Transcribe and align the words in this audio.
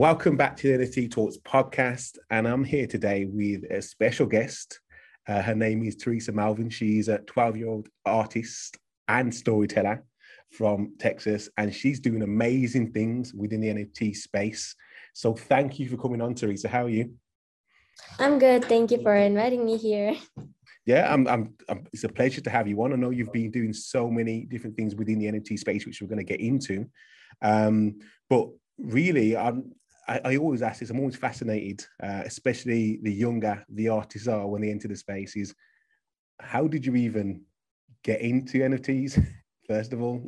Welcome 0.00 0.38
back 0.38 0.56
to 0.56 0.78
the 0.78 0.82
NFT 0.82 1.10
Talks 1.10 1.36
podcast. 1.36 2.16
And 2.30 2.48
I'm 2.48 2.64
here 2.64 2.86
today 2.86 3.26
with 3.26 3.70
a 3.70 3.82
special 3.82 4.24
guest. 4.24 4.80
Uh, 5.28 5.42
her 5.42 5.54
name 5.54 5.84
is 5.84 5.94
Teresa 5.94 6.32
Melvin. 6.32 6.70
She's 6.70 7.08
a 7.08 7.18
12 7.18 7.58
year 7.58 7.68
old 7.68 7.90
artist 8.06 8.78
and 9.08 9.32
storyteller 9.32 10.02
from 10.52 10.94
Texas, 10.98 11.50
and 11.58 11.74
she's 11.74 12.00
doing 12.00 12.22
amazing 12.22 12.92
things 12.92 13.34
within 13.34 13.60
the 13.60 13.68
NFT 13.68 14.16
space. 14.16 14.74
So, 15.12 15.34
thank 15.34 15.78
you 15.78 15.86
for 15.90 15.98
coming 15.98 16.22
on, 16.22 16.34
Teresa. 16.34 16.68
How 16.68 16.86
are 16.86 16.88
you? 16.88 17.12
I'm 18.18 18.38
good. 18.38 18.64
Thank 18.64 18.92
you 18.92 19.02
for 19.02 19.14
inviting 19.14 19.66
me 19.66 19.76
here. 19.76 20.16
Yeah, 20.86 21.12
I'm, 21.12 21.28
I'm, 21.28 21.52
I'm, 21.68 21.86
it's 21.92 22.04
a 22.04 22.08
pleasure 22.08 22.40
to 22.40 22.48
have 22.48 22.66
you 22.66 22.82
on. 22.82 22.94
I 22.94 22.96
know 22.96 23.10
you've 23.10 23.34
been 23.34 23.50
doing 23.50 23.74
so 23.74 24.10
many 24.10 24.46
different 24.46 24.76
things 24.76 24.94
within 24.94 25.18
the 25.18 25.26
NFT 25.26 25.58
space, 25.58 25.84
which 25.84 26.00
we're 26.00 26.08
going 26.08 26.24
to 26.24 26.24
get 26.24 26.40
into. 26.40 26.86
Um, 27.42 27.98
but 28.30 28.48
really, 28.78 29.36
I'm, 29.36 29.74
I, 30.08 30.20
I, 30.24 30.36
always 30.36 30.62
ask 30.62 30.80
this, 30.80 30.90
I'm 30.90 30.98
always 30.98 31.16
fascinated, 31.16 31.84
uh, 32.02 32.22
especially 32.24 32.98
the 33.02 33.12
younger 33.12 33.64
the 33.68 33.88
artists 33.88 34.28
are 34.28 34.46
when 34.46 34.62
they 34.62 34.70
enter 34.70 34.88
the 34.88 34.96
space, 34.96 35.36
is 35.36 35.54
how 36.40 36.66
did 36.66 36.84
you 36.84 36.96
even 36.96 37.42
get 38.02 38.20
into 38.20 38.58
NFTs, 38.58 39.24
first 39.68 39.92
of 39.92 40.02
all? 40.02 40.24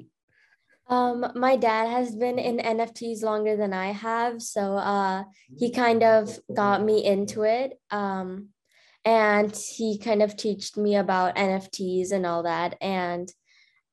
Um, 0.89 1.27
my 1.35 1.57
dad 1.57 1.89
has 1.89 2.15
been 2.15 2.39
in 2.39 2.59
NFTs 2.59 3.23
longer 3.23 3.57
than 3.57 3.73
I 3.73 3.93
have, 3.93 4.43
so 4.43 4.77
uh, 4.77 5.25
he 5.57 5.71
kind 5.71 6.03
of 6.03 6.39
got 6.53 6.83
me 6.83 7.05
into 7.05 7.43
it. 7.43 7.79
Um, 7.91 8.49
and 9.05 9.57
he 9.57 9.99
kind 9.99 10.23
of 10.23 10.37
taught 10.37 10.77
me 10.77 10.97
about 10.97 11.37
NFTs 11.37 12.13
and 12.13 12.25
all 12.25 12.45
that. 12.45 12.77
And 12.81 13.33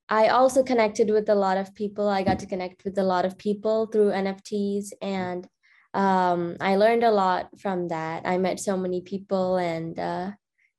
I 0.08 0.28
also 0.28 0.64
connected 0.64 1.10
with 1.10 1.30
a 1.30 1.36
lot 1.36 1.58
of 1.58 1.74
people. 1.74 2.08
I 2.08 2.24
got 2.24 2.40
to 2.40 2.48
connect 2.48 2.84
with 2.84 2.98
a 2.98 3.04
lot 3.04 3.26
of 3.26 3.38
people 3.38 3.88
through 3.88 4.12
NFTs, 4.12 4.90
and 5.02 5.48
um, 5.94 6.58
I 6.60 6.76
learned 6.76 7.04
a 7.04 7.12
lot 7.12 7.50
from 7.60 7.88
that. 7.88 8.24
I 8.26 8.38
met 8.38 8.60
so 8.60 8.78
many 8.78 9.02
people, 9.02 9.58
and 9.58 9.98
uh, 9.98 10.32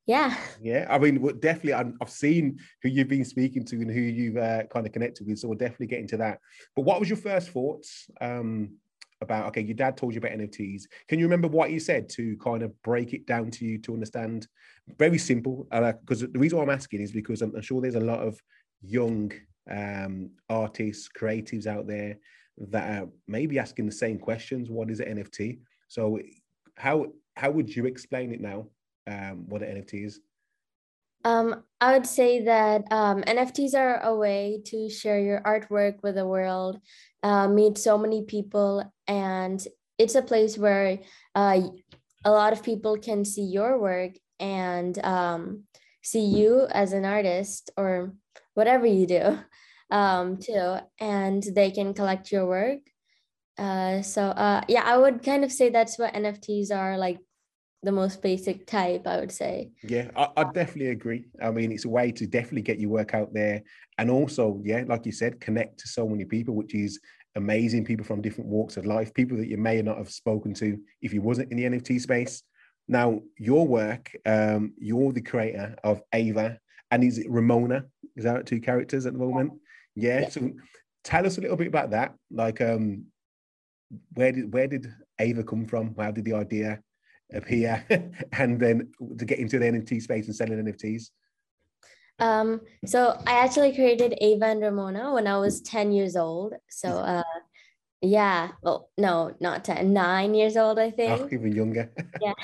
yeah. 0.07 0.37
Yeah, 0.61 0.87
I 0.89 0.99
mean, 0.99 1.21
definitely, 1.41 1.75
I've 2.01 2.11
seen 2.11 2.59
who 2.83 2.89
you've 2.89 3.09
been 3.09 3.25
speaking 3.25 3.65
to 3.67 3.77
and 3.77 3.91
who 3.91 4.01
you've 4.01 4.37
uh, 4.37 4.65
kind 4.65 4.87
of 4.87 4.93
connected 4.93 5.27
with, 5.27 5.39
so 5.39 5.49
we'll 5.49 5.59
definitely 5.59 5.89
get 5.89 6.01
into 6.01 6.17
that. 6.19 6.39
But 6.77 6.83
what 6.83 7.01
was 7.01 7.09
your 7.09 7.17
first 7.17 7.51
thoughts 7.51 8.09
um, 8.21 8.77
about? 9.21 9.49
Okay, 9.49 9.63
your 9.63 9.77
dad 9.77 9.97
told 9.97 10.15
you 10.15 10.19
about 10.19 10.33
NFTs. 10.33 10.85
Can 11.09 11.19
you 11.19 11.27
remember 11.27 11.49
what 11.49 11.71
he 11.71 11.79
said 11.81 12.09
to 12.11 12.37
kind 12.37 12.63
of 12.63 12.81
break 12.83 13.13
it 13.13 13.27
down 13.27 13.51
to 13.53 13.65
you 13.65 13.79
to 13.79 13.95
understand? 13.95 14.47
Very 14.99 15.19
simple, 15.19 15.67
because 15.71 16.23
uh, 16.23 16.29
the 16.33 16.39
reason 16.39 16.61
I'm 16.61 16.71
asking 16.71 17.01
is 17.01 17.13
because 17.13 17.43
I'm, 17.43 17.55
I'm 17.57 17.63
sure 17.63 17.81
there's 17.81 17.95
a 17.97 18.01
lot 18.01 18.21
of 18.21 18.41
young 18.83 19.33
um, 19.71 20.31
artists, 20.49 21.09
creatives 21.09 21.67
out 21.67 21.87
there 21.87 22.17
that 22.69 23.03
are 23.03 23.09
maybe 23.27 23.59
asking 23.59 23.87
the 23.87 23.93
same 23.93 24.19
questions. 24.19 24.71
What 24.71 24.91
is 24.91 25.01
an 25.01 25.19
NFT? 25.19 25.61
So 25.89 26.19
how 26.77 27.07
how 27.37 27.51
would 27.51 27.75
you 27.75 27.87
explain 27.87 28.33
it 28.33 28.41
now? 28.41 28.67
Um, 29.07 29.49
what 29.49 29.63
an 29.63 29.77
NFT 29.77 30.07
is? 30.07 30.21
Um, 31.25 31.65
I 31.81 31.93
would 31.93 32.07
say 32.07 32.45
that 32.45 32.85
um, 32.91 33.23
NFTs 33.23 33.75
are 33.75 34.01
a 34.03 34.15
way 34.15 34.63
to 34.67 34.89
share 34.89 35.21
your 35.21 35.41
artwork 35.43 36.03
with 36.03 36.15
the 36.15 36.27
world, 36.27 36.79
uh, 37.23 37.47
meet 37.47 37.77
so 37.77 37.99
many 37.99 38.25
people, 38.25 38.91
and 39.07 39.63
it's 39.99 40.15
a 40.15 40.23
place 40.23 40.57
where 40.57 40.99
uh, 41.35 41.61
a 42.25 42.31
lot 42.31 42.53
of 42.53 42.63
people 42.63 42.97
can 42.97 43.25
see 43.25 43.43
your 43.43 43.79
work 43.79 44.13
and 44.39 44.99
um, 45.05 45.65
see 46.03 46.25
you 46.25 46.67
as 46.71 46.93
an 46.95 47.05
artist 47.05 47.71
or 47.77 48.15
whatever 48.55 48.87
you 48.87 49.07
do 49.07 49.39
um, 49.91 50.37
too, 50.37 50.77
and 50.99 51.43
they 51.43 51.71
can 51.71 51.95
collect 51.95 52.33
your 52.33 52.47
work. 52.47 52.81
Uh, 53.59 54.03
so 54.03 54.23
uh, 54.23 54.63
yeah, 54.69 54.83
I 54.85 54.97
would 54.97 55.23
kind 55.23 55.45
of 55.45 55.53
say 55.53 55.69
that's 55.69 55.99
what 55.99 56.15
NFTs 56.15 56.71
are 56.75 56.97
like 56.97 57.19
the 57.83 57.93
most 57.93 58.23
basic 58.23 58.67
type, 58.67 59.07
I 59.07 59.21
would 59.21 59.33
say. 59.33 59.71
Yeah, 59.83 60.11
I, 60.15 60.29
I, 60.37 60.45
definitely 60.45 60.89
agree. 60.89 61.27
I 61.43 61.51
mean, 61.51 61.73
it's 61.73 61.87
a 61.87 61.89
way 61.89 62.13
to 62.13 62.27
definitely 62.27 62.63
get 62.63 62.79
your 62.79 62.91
work 62.91 63.15
out 63.15 63.33
there. 63.33 63.63
And 63.97 64.11
also, 64.11 64.61
yeah, 64.65 64.85
like 64.87 65.07
you 65.07 65.13
said, 65.13 65.41
connect 65.41 65.81
to 65.81 65.89
so 65.89 66.07
many 66.07 66.25
people, 66.25 66.55
which 66.55 66.75
is 66.75 67.01
amazing. 67.37 67.85
People 67.85 68.05
from 68.05 68.21
different 68.21 68.51
walks 68.51 68.77
of 68.77 68.85
life, 68.85 69.15
people 69.15 69.39
that 69.39 69.49
you 69.49 69.57
may 69.57 69.81
not 69.81 69.97
have 69.97 70.11
spoken 70.11 70.53
to 70.55 70.79
if 71.01 71.15
you 71.15 71.23
wasn't 71.23 71.51
in 71.51 71.57
the 71.57 71.79
NFT 71.79 72.01
space. 72.01 72.43
Now, 72.87 73.21
your 73.39 73.67
work, 73.67 74.11
um, 74.27 74.75
you're 74.79 75.13
the 75.13 75.23
creator 75.23 75.77
of 75.85 76.03
Ava, 76.13 76.59
and 76.91 77.05
is 77.05 77.19
it 77.19 77.31
Ramona? 77.31 77.85
Is 78.17 78.25
that 78.25 78.47
two 78.47 78.61
characters 78.61 79.07
at 79.07 79.13
the 79.13 79.19
moment? 79.19 79.53
Yeah. 80.01 80.21
yeah. 80.21 80.29
So 80.29 80.51
tell 81.05 81.27
us 81.27 81.39
a 81.39 81.41
little 81.41 81.57
bit 81.57 81.69
about 81.69 81.91
that. 81.91 82.15
Like, 82.31 82.61
um, 82.61 83.07
where 84.15 84.33
did 84.33 84.53
where 84.53 84.67
did 84.67 84.93
Ava 85.19 85.45
come 85.45 85.67
from? 85.67 85.95
How 85.99 86.11
did 86.11 86.25
the 86.25 86.35
idea 86.35 86.81
appear, 87.33 87.85
and 88.33 88.59
then 88.61 88.91
to 89.19 89.25
get 89.25 89.39
into 89.39 89.59
the 89.59 89.67
NFT 89.67 90.03
space 90.03 90.27
and 90.27 90.37
selling 90.37 90.65
NFTs? 90.65 91.11
Um, 92.19 92.61
so 92.85 93.19
I 93.27 93.39
actually 93.39 93.75
created 93.75 94.15
Ava 94.21 94.47
and 94.47 94.61
Ramona 94.61 95.15
when 95.15 95.27
I 95.27 95.39
was 95.39 95.63
10 95.63 95.93
years 95.93 96.17
old. 96.17 96.53
So 96.69 96.89
uh, 96.91 97.23
yeah, 98.03 98.51
well, 98.63 98.91
no, 98.99 99.35
not 99.41 99.65
10, 99.65 99.93
nine 99.93 100.35
years 100.35 100.57
old, 100.57 100.79
I 100.79 100.87
oh, 100.87 100.91
think. 100.91 101.21
Oh, 101.21 101.29
even 101.33 101.53
younger. 101.53 101.91
yeah. 102.21 102.35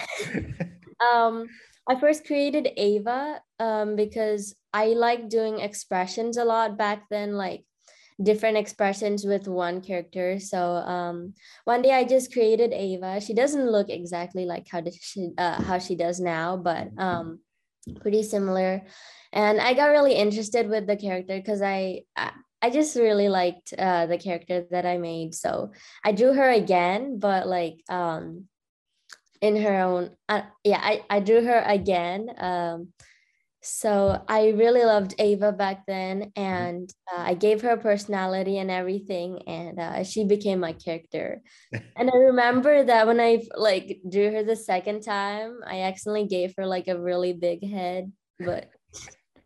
um, 1.12 1.47
I 1.88 1.98
first 1.98 2.26
created 2.26 2.69
Ava 2.76 3.41
um, 3.60 3.97
because 3.97 4.54
I 4.72 4.88
like 4.88 5.28
doing 5.28 5.60
expressions 5.60 6.36
a 6.36 6.44
lot 6.44 6.76
back 6.76 7.04
then, 7.10 7.34
like 7.34 7.64
different 8.22 8.56
expressions 8.56 9.24
with 9.24 9.47
one 9.47 9.80
character. 9.80 10.41
So 10.41 10.58
um, 10.58 11.34
one 11.64 11.82
day 11.82 11.92
I 11.92 12.04
just 12.04 12.32
created 12.32 12.72
Ava. 12.72 13.20
She 13.20 13.34
doesn't 13.34 13.70
look 13.70 13.88
exactly 13.88 14.47
like 14.47 14.66
how 14.70 14.82
she 15.00 15.30
uh, 15.38 15.62
how 15.62 15.78
she 15.78 15.94
does 15.94 16.19
now, 16.19 16.56
but 16.56 16.88
um, 16.98 17.41
pretty 18.00 18.22
similar. 18.22 18.82
And 19.32 19.60
I 19.60 19.74
got 19.74 19.86
really 19.86 20.14
interested 20.14 20.68
with 20.68 20.86
the 20.86 20.97
character 20.97 21.36
because 21.36 21.62
I, 21.62 22.03
I 22.16 22.32
I 22.62 22.70
just 22.70 22.97
really 22.97 23.28
liked 23.28 23.74
uh, 23.78 24.06
the 24.06 24.18
character 24.18 24.66
that 24.70 24.86
I 24.86 24.97
made. 24.98 25.34
So 25.34 25.72
I 26.03 26.12
drew 26.12 26.32
her 26.32 26.50
again, 26.50 27.18
but 27.18 27.47
like 27.47 27.82
um, 27.88 28.48
in 29.41 29.56
her 29.62 29.80
own, 29.80 30.10
uh, 30.28 30.42
yeah, 30.64 30.80
I, 30.82 31.02
I 31.08 31.20
drew 31.20 31.44
her 31.44 31.62
again. 31.66 32.28
Um, 32.38 32.88
so 33.69 34.22
I 34.28 34.50
really 34.50 34.84
loved 34.84 35.16
Ava 35.19 35.50
back 35.50 35.86
then, 35.86 36.30
mm-hmm. 36.36 36.41
and 36.41 36.91
uh, 37.12 37.22
I 37.22 37.34
gave 37.34 37.62
her 37.62 37.76
personality 37.76 38.58
and 38.58 38.70
everything, 38.70 39.42
and 39.48 39.80
uh, 39.80 40.04
she 40.04 40.24
became 40.24 40.60
my 40.60 40.72
character. 40.72 41.42
and 41.72 42.08
I 42.08 42.16
remember 42.16 42.84
that 42.84 43.08
when 43.08 43.20
I 43.20 43.42
like 43.56 44.00
drew 44.08 44.30
her 44.30 44.44
the 44.44 44.54
second 44.54 45.02
time, 45.02 45.58
I 45.66 45.82
accidentally 45.82 46.28
gave 46.28 46.54
her 46.56 46.64
like 46.66 46.86
a 46.86 47.00
really 47.00 47.32
big 47.32 47.68
head, 47.68 48.12
but 48.38 48.70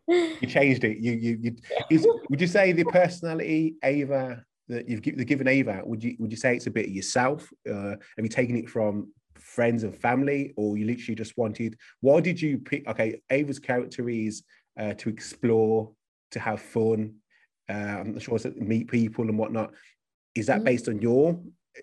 you 0.07 0.47
changed 0.47 0.83
it. 0.83 0.97
You 0.99 1.13
you, 1.13 1.37
you 1.41 1.55
is, 1.89 2.07
would 2.29 2.41
you 2.41 2.47
say 2.47 2.73
the 2.73 2.85
personality 2.85 3.75
Ava 3.83 4.43
that 4.67 4.87
you've 4.87 5.01
given 5.01 5.47
Ava? 5.47 5.81
Would 5.83 6.03
you 6.03 6.15
would 6.19 6.31
you 6.31 6.37
say 6.37 6.55
it's 6.55 6.67
a 6.67 6.71
bit 6.71 6.85
of 6.85 6.91
yourself? 6.91 7.49
Uh, 7.67 7.95
have 7.97 8.23
you 8.23 8.29
taken 8.29 8.55
it 8.55 8.69
from 8.69 9.11
friends 9.55 9.83
and 9.83 9.95
family, 9.95 10.53
or 10.55 10.77
you 10.77 10.85
literally 10.85 11.15
just 11.15 11.37
wanted? 11.37 11.77
Why 11.99 12.21
did 12.21 12.41
you 12.41 12.57
pick? 12.57 12.87
Okay, 12.87 13.21
Ava's 13.29 13.59
character 13.59 14.09
is 14.09 14.43
uh, 14.79 14.93
to 14.95 15.09
explore, 15.09 15.91
to 16.31 16.39
have 16.39 16.61
fun. 16.61 17.15
Uh, 17.69 17.73
I'm 17.99 18.13
not 18.13 18.21
sure 18.21 18.35
it's 18.35 18.45
meet 18.55 18.89
people 18.89 19.27
and 19.27 19.37
whatnot. 19.37 19.71
Is 20.35 20.47
that 20.47 20.57
mm-hmm. 20.57 20.65
based 20.65 20.87
on 20.87 21.01
your 21.01 21.39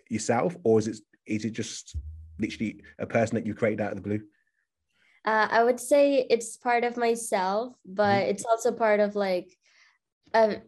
yourself, 0.09 0.57
or 0.65 0.79
is 0.79 0.89
it 0.89 0.99
is 1.27 1.45
it 1.45 1.51
just 1.51 1.97
literally 2.39 2.83
a 2.99 3.07
person 3.07 3.35
that 3.37 3.47
you 3.47 3.55
created 3.55 3.81
out 3.81 3.93
of 3.93 3.97
the 3.97 4.09
blue? 4.09 4.21
Uh, 5.25 5.49
I 5.51 5.63
would 5.63 5.81
say 5.81 6.27
it's 6.31 6.57
part 6.57 6.85
of 6.85 6.97
myself, 6.97 7.75
but 7.85 8.23
mm-hmm. 8.23 8.31
it's 8.31 8.45
also 8.45 8.73
part 8.73 9.01
of 9.01 9.15
like 9.15 9.57
a 10.33 10.63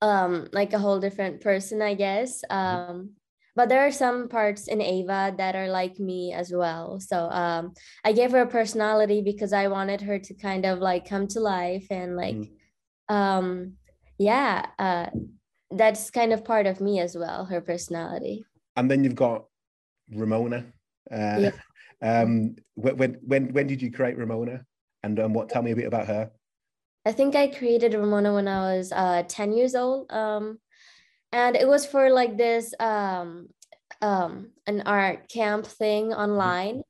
um 0.00 0.48
like 0.52 0.72
a 0.72 0.78
whole 0.78 1.00
different 1.00 1.40
person, 1.40 1.82
I 1.82 1.94
guess. 1.94 2.42
Mm-hmm. 2.50 2.90
Um, 2.90 3.10
but 3.56 3.70
there 3.70 3.86
are 3.86 3.90
some 3.90 4.28
parts 4.28 4.68
in 4.68 4.82
Ava 4.82 5.34
that 5.38 5.56
are 5.56 5.68
like 5.68 5.98
me 5.98 6.34
as 6.34 6.52
well. 6.52 7.00
So 7.00 7.30
um, 7.30 7.72
I 8.04 8.12
gave 8.12 8.30
her 8.32 8.42
a 8.42 8.46
personality 8.46 9.22
because 9.22 9.54
I 9.54 9.68
wanted 9.68 10.02
her 10.02 10.18
to 10.18 10.34
kind 10.34 10.66
of 10.66 10.78
like 10.78 11.08
come 11.08 11.26
to 11.28 11.40
life 11.40 11.86
and 11.90 12.16
like, 12.16 12.36
mm. 12.36 12.50
um, 13.08 13.72
yeah, 14.18 14.66
uh, 14.78 15.06
that's 15.70 16.10
kind 16.10 16.34
of 16.34 16.44
part 16.44 16.66
of 16.66 16.82
me 16.82 17.00
as 17.00 17.16
well, 17.16 17.46
her 17.46 17.62
personality. 17.62 18.44
And 18.76 18.90
then 18.90 19.02
you've 19.02 19.14
got 19.14 19.46
Ramona. 20.14 20.66
Uh, 21.10 21.38
yeah. 21.38 21.50
Um, 22.02 22.56
when 22.74 23.16
when 23.24 23.54
when 23.54 23.66
did 23.66 23.80
you 23.80 23.90
create 23.90 24.18
Ramona, 24.18 24.66
and 25.02 25.18
um, 25.18 25.32
what? 25.32 25.48
Tell 25.48 25.62
me 25.62 25.70
a 25.70 25.76
bit 25.76 25.86
about 25.86 26.06
her. 26.06 26.30
I 27.06 27.12
think 27.12 27.34
I 27.34 27.46
created 27.46 27.94
Ramona 27.94 28.34
when 28.34 28.46
I 28.46 28.76
was 28.76 28.92
uh, 28.92 29.22
ten 29.26 29.50
years 29.50 29.74
old. 29.74 30.12
Um, 30.12 30.58
and 31.36 31.54
it 31.54 31.68
was 31.68 31.84
for 31.84 32.08
like 32.08 32.38
this 32.38 32.72
um, 32.80 33.48
um, 34.00 34.52
an 34.66 34.82
art 34.86 35.28
camp 35.28 35.66
thing 35.66 36.14
online. 36.14 36.82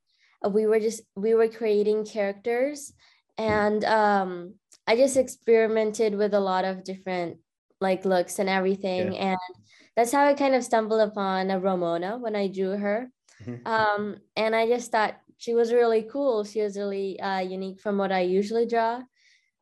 Uh, 0.45 0.51
we 0.51 0.67
were 0.67 0.79
just 0.79 1.03
we 1.17 1.35
were 1.35 1.49
creating 1.49 2.07
characters, 2.07 2.93
and 3.37 3.85
um, 3.85 4.55
I 4.87 4.95
just 4.95 5.17
experimented 5.17 6.15
with 6.15 6.33
a 6.33 6.41
lot 6.41 6.65
of 6.65 6.85
different 6.85 7.39
like 7.81 8.05
looks 8.05 8.39
and 8.39 8.49
everything. 8.49 9.15
Yeah. 9.15 9.31
And 9.31 9.55
that's 9.97 10.13
how 10.13 10.25
I 10.25 10.35
kind 10.35 10.55
of 10.55 10.63
stumbled 10.63 11.01
upon 11.01 11.51
a 11.51 11.59
Ramona 11.59 12.19
when 12.19 12.37
I 12.37 12.47
drew 12.47 12.77
her. 12.77 13.11
Mhm. 13.43 13.67
Um, 13.67 14.17
and 14.37 14.55
I 14.55 14.69
just 14.69 14.93
thought 14.93 15.19
she 15.39 15.55
was 15.55 15.73
really 15.73 16.05
cool. 16.05 16.45
She 16.45 16.63
was 16.63 16.79
really 16.79 17.19
uh, 17.21 17.41
unique 17.41 17.81
from 17.81 17.99
what 17.99 18.13
I 18.13 18.21
usually 18.21 18.67
draw. 18.67 19.03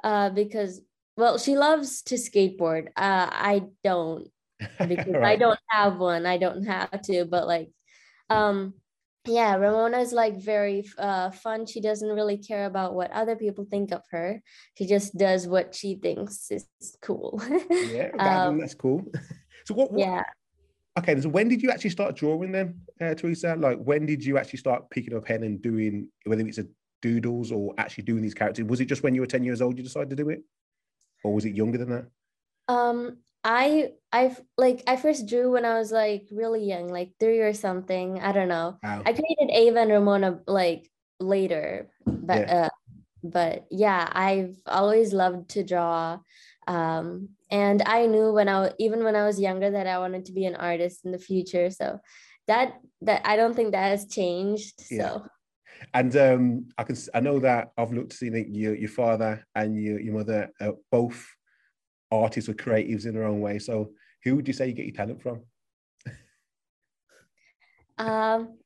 Uh, 0.03 0.29
because 0.29 0.83
well, 1.17 1.39
she 1.39 1.57
loves 1.57 2.03
to 2.03 2.17
skateboard. 2.17 2.89
Uh, 2.97 3.31
I 3.31 3.63
don't 3.83 4.29
because 4.89 5.15
I 5.23 5.37
don't 5.37 5.59
have 5.69 5.99
one. 5.99 6.27
I 6.27 6.39
don't 6.39 6.65
have 6.65 7.01
to, 7.03 7.25
but 7.25 7.47
like, 7.47 7.71
um, 8.31 8.75
yeah, 9.27 9.55
Ramona 9.57 9.99
is 10.01 10.13
like 10.13 10.37
very 10.37 10.85
uh, 10.99 11.31
fun. 11.31 11.67
She 11.67 11.81
doesn't 11.81 12.09
really 12.09 12.37
care 12.37 12.67
about 12.67 12.95
what 12.95 13.11
other 13.11 13.37
people 13.37 13.65
think 13.65 13.91
of 13.93 14.03
her. 14.11 14.43
She 14.77 14.87
just 14.87 15.17
does 15.17 15.47
what 15.49 15.75
she 15.75 15.97
thinks 15.97 16.51
is 16.51 16.67
cool. 17.01 17.43
Yeah, 17.71 18.11
that- 18.17 18.47
Um, 18.47 18.59
that's 18.59 18.75
cool. 18.75 19.03
So 19.65 19.75
what, 19.75 19.91
what 19.93 20.01
yeah. 20.01 20.23
okay, 20.99 21.19
so 21.21 21.31
when 21.31 21.49
did 21.49 21.63
you 21.63 21.71
actually 21.71 21.91
start 21.91 22.17
drawing 22.17 22.53
them, 22.53 22.83
uh, 23.01 23.15
Teresa? 23.15 23.57
Like 23.57 23.79
when 23.79 24.05
did 24.05 24.23
you 24.23 24.37
actually 24.37 24.59
start 24.59 24.91
picking 24.91 25.17
up 25.17 25.25
pen 25.25 25.43
and 25.43 25.61
doing 25.63 26.09
whether 26.27 26.47
it's 26.47 26.59
a 26.59 26.67
doodles 27.01 27.51
or 27.51 27.73
actually 27.79 28.05
doing 28.05 28.23
these 28.23 28.35
characters? 28.35 28.67
Was 28.67 28.81
it 28.81 28.87
just 28.87 29.03
when 29.03 29.15
you 29.15 29.23
were 29.23 29.27
10 29.27 29.43
years 29.43 29.63
old 29.63 29.79
you 29.79 29.83
decided 29.85 30.11
to 30.11 30.17
do 30.17 30.29
it? 30.29 30.43
Or 31.23 31.33
was 31.33 31.47
it 31.47 31.55
younger 31.55 31.79
than 31.79 31.89
that? 31.91 32.07
Um, 32.69 33.19
I 33.45 33.91
I've 34.11 34.41
like 34.57 34.83
I 34.87 34.97
first 34.97 35.29
drew 35.29 35.53
when 35.53 35.65
I 35.65 35.79
was 35.79 35.93
like 35.93 36.27
really 36.33 36.65
young, 36.65 36.89
like 36.89 37.13
three 37.21 37.41
or 37.41 37.53
something. 37.53 38.21
I 38.21 38.33
don't 38.33 38.49
know. 38.49 38.79
Wow. 38.83 39.03
I 39.05 39.13
created 39.13 39.51
Ava 39.53 39.81
and 39.81 39.91
Ramona 39.91 40.41
like 40.47 40.91
later, 41.21 41.91
but 42.07 42.49
uh, 42.49 42.71
but 43.23 43.67
yeah, 43.71 44.09
I've 44.11 44.57
always 44.67 45.13
loved 45.13 45.51
to 45.51 45.63
draw. 45.63 46.19
Um, 46.67 47.31
and 47.51 47.83
I 47.85 48.07
knew 48.07 48.33
when 48.33 48.49
I 48.49 48.73
even 48.79 49.05
when 49.05 49.15
I 49.15 49.27
was 49.27 49.39
younger 49.39 49.71
that 49.71 49.87
I 49.87 49.99
wanted 49.99 50.25
to 50.27 50.33
be 50.33 50.47
an 50.47 50.57
artist 50.57 51.05
in 51.05 51.13
the 51.13 51.19
future. 51.19 51.71
So 51.71 52.01
that 52.49 52.81
that 53.03 53.23
I 53.27 53.37
don't 53.37 53.55
think 53.55 53.73
that 53.73 53.91
has 53.91 54.07
changed. 54.07 54.83
Yeah. 54.91 54.99
So 54.99 55.27
And 55.93 56.17
um, 56.17 56.69
I 56.79 56.85
can 56.85 56.97
I 57.13 57.21
know 57.21 57.41
that 57.41 57.73
I've 57.77 57.93
looked 57.93 58.13
to 58.13 58.17
see 58.17 58.31
that 58.31 58.49
your 58.49 58.75
your 58.75 58.89
father 58.89 59.45
and 59.55 59.77
your 59.77 60.01
your 60.01 60.15
mother 60.15 60.51
are 60.61 60.75
both 60.91 61.27
artists 62.11 62.49
or 62.49 62.55
creatives 62.55 63.07
in 63.07 63.15
their 63.15 63.25
own 63.25 63.41
way. 63.41 63.59
So 63.59 63.93
who 64.23 64.37
would 64.37 64.49
you 64.49 64.55
say 64.55 64.69
you 64.69 64.75
get 64.75 64.87
your 64.87 64.95
talent 64.95 65.23
from? 65.23 65.43
um 67.99 68.59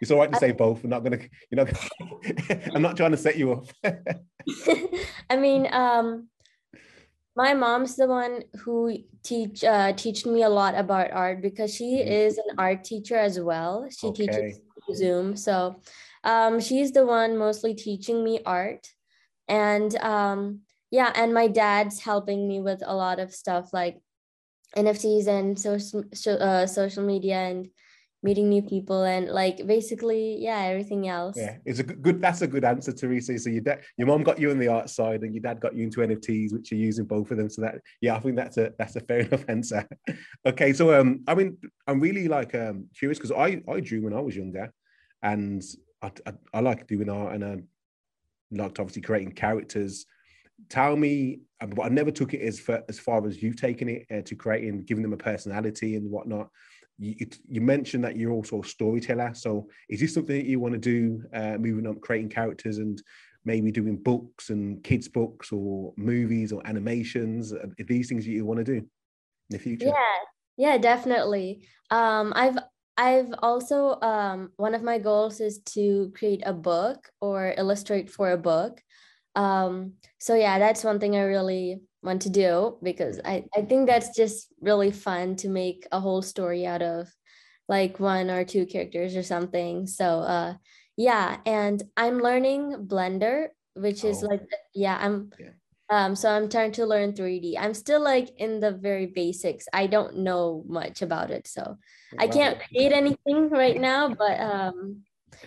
It's 0.00 0.10
all 0.10 0.18
right 0.18 0.30
to 0.32 0.38
say 0.38 0.52
both. 0.52 0.82
I'm 0.84 0.90
not 0.90 1.04
gonna, 1.04 1.20
you 1.50 1.56
know, 1.56 1.66
I'm 2.74 2.82
not 2.82 2.96
trying 2.96 3.10
to 3.12 3.16
set 3.16 3.36
you 3.36 3.52
up. 3.52 3.66
I 5.30 5.36
mean, 5.36 5.68
um, 5.72 6.28
my 7.36 7.54
mom's 7.54 7.96
the 7.96 8.06
one 8.06 8.42
who 8.64 8.96
teach 9.22 9.62
uh, 9.62 9.92
teach 9.92 10.26
me 10.26 10.42
a 10.42 10.48
lot 10.48 10.74
about 10.74 11.12
art 11.12 11.42
because 11.42 11.74
she 11.74 12.00
Mhm. 12.02 12.06
is 12.06 12.38
an 12.38 12.56
art 12.58 12.82
teacher 12.84 13.16
as 13.16 13.38
well. 13.38 13.86
She 13.90 14.08
Okay. 14.08 14.26
teaches 14.26 14.60
Zoom, 14.94 15.36
so 15.36 15.80
um, 16.24 16.60
she's 16.60 16.92
the 16.92 17.06
one 17.06 17.36
mostly 17.36 17.74
teaching 17.74 18.24
me 18.24 18.40
art, 18.44 18.88
and 19.48 19.94
um, 20.02 20.60
yeah, 20.90 21.12
and 21.14 21.32
my 21.32 21.48
dad's 21.48 22.00
helping 22.00 22.48
me 22.48 22.60
with 22.60 22.82
a 22.84 22.94
lot 22.94 23.20
of 23.20 23.32
stuff 23.32 23.72
like 23.72 24.00
NFTs 24.76 25.26
and 25.26 25.58
social 25.58 26.04
uh, 26.26 26.66
social 26.66 27.04
media 27.04 27.36
and 27.36 27.68
meeting 28.22 28.50
new 28.50 28.60
people 28.60 29.02
and 29.02 29.28
like 29.28 29.66
basically 29.66 30.36
yeah 30.40 30.58
everything 30.58 31.08
else. 31.08 31.36
Yeah, 31.36 31.56
it's 31.64 31.78
a 31.78 31.84
good. 31.84 32.20
That's 32.20 32.42
a 32.42 32.46
good 32.46 32.64
answer, 32.64 32.92
Teresa. 32.92 33.38
So 33.38 33.50
your 33.50 33.62
dad, 33.62 33.82
your 33.96 34.08
mom 34.08 34.22
got 34.22 34.38
you 34.38 34.50
on 34.50 34.58
the 34.58 34.68
art 34.68 34.90
side, 34.90 35.22
and 35.22 35.34
your 35.34 35.42
dad 35.42 35.60
got 35.60 35.74
you 35.74 35.84
into 35.84 36.00
NFTs, 36.00 36.52
which 36.52 36.70
you're 36.70 36.80
using 36.80 37.06
both 37.06 37.30
of 37.30 37.38
them. 37.38 37.48
So 37.48 37.62
that, 37.62 37.76
yeah, 38.00 38.16
I 38.16 38.20
think 38.20 38.36
that's 38.36 38.56
a 38.56 38.72
that's 38.78 38.96
a 38.96 39.00
fair 39.00 39.20
enough 39.20 39.44
answer. 39.48 39.88
okay, 40.46 40.72
so 40.72 40.98
um, 40.98 41.20
I 41.26 41.34
mean, 41.34 41.56
I'm 41.86 42.00
really 42.00 42.28
like 42.28 42.54
um 42.54 42.86
curious 42.98 43.18
because 43.18 43.32
I 43.32 43.62
I 43.70 43.80
drew 43.80 44.02
when 44.02 44.14
I 44.14 44.20
was 44.20 44.36
younger, 44.36 44.72
and 45.22 45.62
I 46.02 46.10
I, 46.26 46.32
I 46.54 46.60
like 46.60 46.86
doing 46.86 47.08
art, 47.08 47.34
and 47.34 47.44
I 47.44 47.56
liked 48.50 48.78
obviously 48.78 49.02
creating 49.02 49.32
characters. 49.32 50.06
Tell 50.68 50.96
me, 50.96 51.40
but 51.60 51.80
I 51.82 51.88
never 51.88 52.10
took 52.10 52.34
it 52.34 52.40
as 52.42 52.60
far, 52.60 52.82
as 52.88 52.98
far 52.98 53.26
as 53.26 53.42
you've 53.42 53.56
taken 53.56 53.88
it 53.88 54.06
uh, 54.10 54.22
to 54.22 54.36
creating, 54.36 54.84
giving 54.84 55.02
them 55.02 55.12
a 55.12 55.16
personality 55.16 55.96
and 55.96 56.10
whatnot 56.10 56.48
you, 56.98 57.14
it- 57.18 57.38
you 57.48 57.60
mentioned 57.60 58.04
that 58.04 58.16
you're 58.16 58.32
also 58.32 58.60
a 58.62 58.64
storyteller. 58.64 59.32
So 59.34 59.68
is 59.88 60.00
this 60.00 60.14
something 60.14 60.36
that 60.36 60.46
you 60.46 60.60
want 60.60 60.74
to 60.74 60.78
do, 60.78 61.22
uh, 61.32 61.56
moving 61.58 61.86
up, 61.86 62.00
creating 62.00 62.28
characters 62.30 62.78
and 62.78 63.00
maybe 63.44 63.72
doing 63.72 63.96
books 63.96 64.50
and 64.50 64.82
kids' 64.84 65.08
books 65.08 65.50
or 65.50 65.94
movies 65.96 66.52
or 66.52 66.66
animations? 66.66 67.52
Are 67.52 67.68
these 67.78 68.08
things 68.08 68.24
that 68.26 68.30
you 68.32 68.44
want 68.44 68.58
to 68.58 68.64
do 68.64 68.74
in 68.74 68.88
the 69.50 69.58
future? 69.58 69.96
Yeah, 69.96 70.16
yeah, 70.56 70.78
definitely. 70.78 71.66
Um, 71.90 72.32
I've 72.36 72.58
I've 72.96 73.32
also 73.38 73.98
um 74.00 74.52
one 74.56 74.74
of 74.74 74.82
my 74.82 74.98
goals 74.98 75.40
is 75.40 75.60
to 75.74 76.12
create 76.14 76.42
a 76.44 76.52
book 76.52 77.10
or 77.20 77.54
illustrate 77.56 78.10
for 78.10 78.30
a 78.30 78.38
book. 78.38 78.82
Um, 79.34 79.94
so 80.18 80.34
yeah, 80.34 80.58
that's 80.58 80.84
one 80.84 80.98
thing 81.00 81.16
I 81.16 81.22
really 81.22 81.82
want 82.02 82.22
to 82.22 82.30
do 82.30 82.78
because 82.82 83.20
I, 83.24 83.44
I 83.56 83.62
think 83.62 83.86
that's 83.86 84.14
just 84.16 84.48
really 84.60 84.90
fun 84.90 85.36
to 85.36 85.48
make 85.48 85.86
a 85.92 86.00
whole 86.00 86.22
story 86.22 86.66
out 86.66 86.82
of 86.82 87.08
like 87.68 88.00
one 88.00 88.30
or 88.30 88.44
two 88.44 88.66
characters 88.66 89.16
or 89.16 89.22
something. 89.22 89.86
So 89.86 90.20
uh 90.20 90.54
yeah, 90.96 91.38
and 91.46 91.82
I'm 91.96 92.18
learning 92.20 92.86
Blender, 92.88 93.48
which 93.74 94.04
is 94.04 94.22
Oh. 94.22 94.26
like 94.28 94.42
yeah, 94.74 94.98
I'm 95.00 95.30
Yeah. 95.38 95.50
um, 95.90 96.14
so 96.16 96.30
I'm 96.30 96.48
trying 96.48 96.72
to 96.72 96.86
learn 96.86 97.14
3D. 97.14 97.58
I'm 97.58 97.74
still 97.74 98.00
like 98.02 98.30
in 98.38 98.60
the 98.60 98.72
very 98.72 99.06
basics. 99.06 99.66
I 99.72 99.86
don't 99.88 100.18
know 100.18 100.64
much 100.68 101.02
about 101.02 101.30
it. 101.30 101.46
So 101.48 101.78
I 102.18 102.28
can't 102.28 102.60
create 102.68 102.92
anything 102.92 103.50
right 103.50 103.76
now, 103.80 104.08
but 104.14 104.40
um 104.40 105.02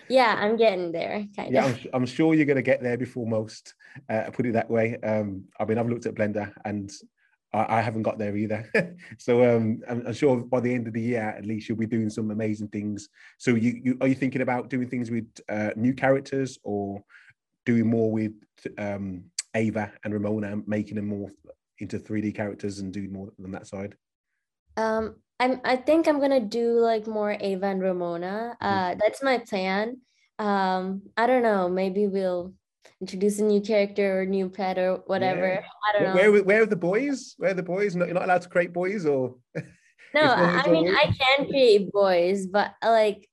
yeah, 0.08 0.36
I'm 0.38 0.56
getting 0.56 0.92
there 0.92 1.26
Yeah. 1.50 1.66
I'm, 1.66 1.78
I'm 1.92 2.06
sure 2.06 2.34
you're 2.34 2.46
going 2.46 2.56
to 2.56 2.62
get 2.62 2.82
there 2.82 2.96
before 2.96 3.26
most. 3.26 3.74
Uh, 4.08 4.30
put 4.32 4.46
it 4.46 4.52
that 4.52 4.70
way. 4.70 4.96
Um, 5.02 5.44
I 5.58 5.64
mean, 5.64 5.78
I've 5.78 5.88
looked 5.88 6.06
at 6.06 6.14
Blender 6.14 6.52
and 6.64 6.90
I, 7.52 7.78
I 7.78 7.80
haven't 7.80 8.02
got 8.02 8.18
there 8.18 8.36
either. 8.36 8.70
so 9.18 9.56
um, 9.56 9.82
I'm, 9.88 10.06
I'm 10.06 10.12
sure 10.12 10.36
by 10.38 10.60
the 10.60 10.74
end 10.74 10.86
of 10.86 10.92
the 10.92 11.00
year, 11.00 11.34
at 11.36 11.46
least 11.46 11.68
you'll 11.68 11.78
be 11.78 11.86
doing 11.86 12.10
some 12.10 12.30
amazing 12.30 12.68
things. 12.68 13.08
So 13.38 13.54
you, 13.54 13.80
you 13.82 13.98
are 14.00 14.08
you 14.08 14.14
thinking 14.14 14.42
about 14.42 14.68
doing 14.68 14.88
things 14.88 15.10
with 15.10 15.26
uh, 15.48 15.70
new 15.76 15.94
characters 15.94 16.58
or 16.62 17.02
doing 17.64 17.86
more 17.86 18.10
with 18.10 18.34
um, 18.78 19.24
Ava 19.54 19.92
and 20.04 20.12
Ramona, 20.12 20.56
making 20.66 20.96
them 20.96 21.08
more 21.08 21.30
into 21.78 21.98
3D 21.98 22.34
characters 22.34 22.78
and 22.80 22.92
doing 22.92 23.12
more 23.12 23.30
than 23.38 23.52
that 23.52 23.66
side? 23.66 23.96
Um 24.76 25.16
I'm 25.40 25.60
I 25.64 25.76
think 25.76 26.06
I'm 26.08 26.20
gonna 26.20 26.40
do 26.40 26.78
like 26.80 27.06
more 27.06 27.36
Ava 27.38 27.66
and 27.66 27.82
Ramona. 27.82 28.56
Mhm. 28.62 28.66
Uh 28.66 28.94
that's 29.00 29.22
my 29.22 29.38
plan. 29.38 29.98
Um 30.38 31.02
I 31.16 31.26
don't 31.26 31.42
know, 31.42 31.68
maybe 31.68 32.06
we'll 32.06 32.54
introduce 33.00 33.38
a 33.38 33.44
new 33.44 33.60
character 33.60 34.20
or 34.20 34.26
new 34.26 34.48
pet 34.48 34.78
or 34.78 35.02
whatever. 35.06 35.48
Yeah. 35.48 35.66
I 35.88 35.92
don't 35.92 36.08
know. 36.08 36.14
Where, 36.14 36.42
where, 36.42 36.62
are 36.62 36.66
the 36.66 36.76
boys? 36.76 37.34
Where 37.38 37.50
are 37.50 37.54
the 37.54 37.62
boys? 37.62 37.94
Not, 37.96 38.06
you're 38.06 38.14
not 38.14 38.24
allowed 38.24 38.42
to 38.42 38.48
create 38.48 38.72
boys 38.72 39.06
or? 39.06 39.36
No, 40.14 40.22
I 40.22 40.70
mean 40.70 40.86
always- 40.86 40.94
I 40.96 41.06
can 41.10 41.48
create 41.48 41.90
boys, 41.90 42.46
but 42.46 42.70
like 42.84 43.28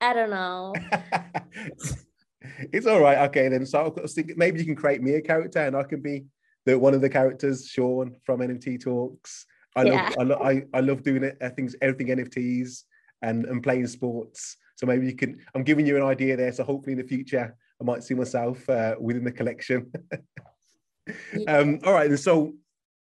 I 0.00 0.14
don't 0.14 0.30
know. 0.30 0.72
it's 2.72 2.86
all 2.86 3.00
right. 3.00 3.28
Okay, 3.28 3.48
then. 3.48 3.66
So 3.66 3.80
I 3.80 4.00
was 4.00 4.14
thinking 4.14 4.36
maybe 4.38 4.60
you 4.60 4.64
can 4.64 4.76
create 4.76 5.02
me 5.02 5.14
a 5.16 5.20
character, 5.20 5.58
and 5.58 5.76
I 5.76 5.82
can 5.82 6.00
be 6.00 6.24
the 6.64 6.78
one 6.78 6.94
of 6.94 7.02
the 7.02 7.10
characters, 7.10 7.66
Sean 7.66 8.16
from 8.24 8.40
NFT 8.40 8.80
Talks. 8.80 9.44
I 9.76 9.84
Yeah. 9.84 9.92
love, 9.92 10.12
I, 10.18 10.22
lo- 10.22 10.42
I, 10.42 10.64
I 10.74 10.80
love 10.80 11.02
doing 11.02 11.24
it. 11.24 11.38
I 11.40 11.48
things, 11.48 11.76
everything 11.80 12.08
NFTs 12.08 12.84
and 13.22 13.44
and 13.46 13.62
playing 13.62 13.86
sports. 13.86 14.56
So 14.76 14.86
maybe 14.86 15.06
you 15.06 15.14
can. 15.14 15.38
I'm 15.54 15.62
giving 15.64 15.86
you 15.86 15.96
an 15.96 16.02
idea 16.02 16.36
there. 16.36 16.52
So 16.52 16.64
hopefully 16.64 16.92
in 16.92 16.98
the 16.98 17.06
future, 17.08 17.54
I 17.80 17.84
might 17.84 18.02
see 18.02 18.14
myself 18.14 18.68
uh, 18.68 18.94
within 18.98 19.24
the 19.24 19.32
collection. 19.32 19.92
um, 21.48 21.78
all 21.84 21.92
right, 21.92 22.08
and 22.08 22.18
so 22.18 22.54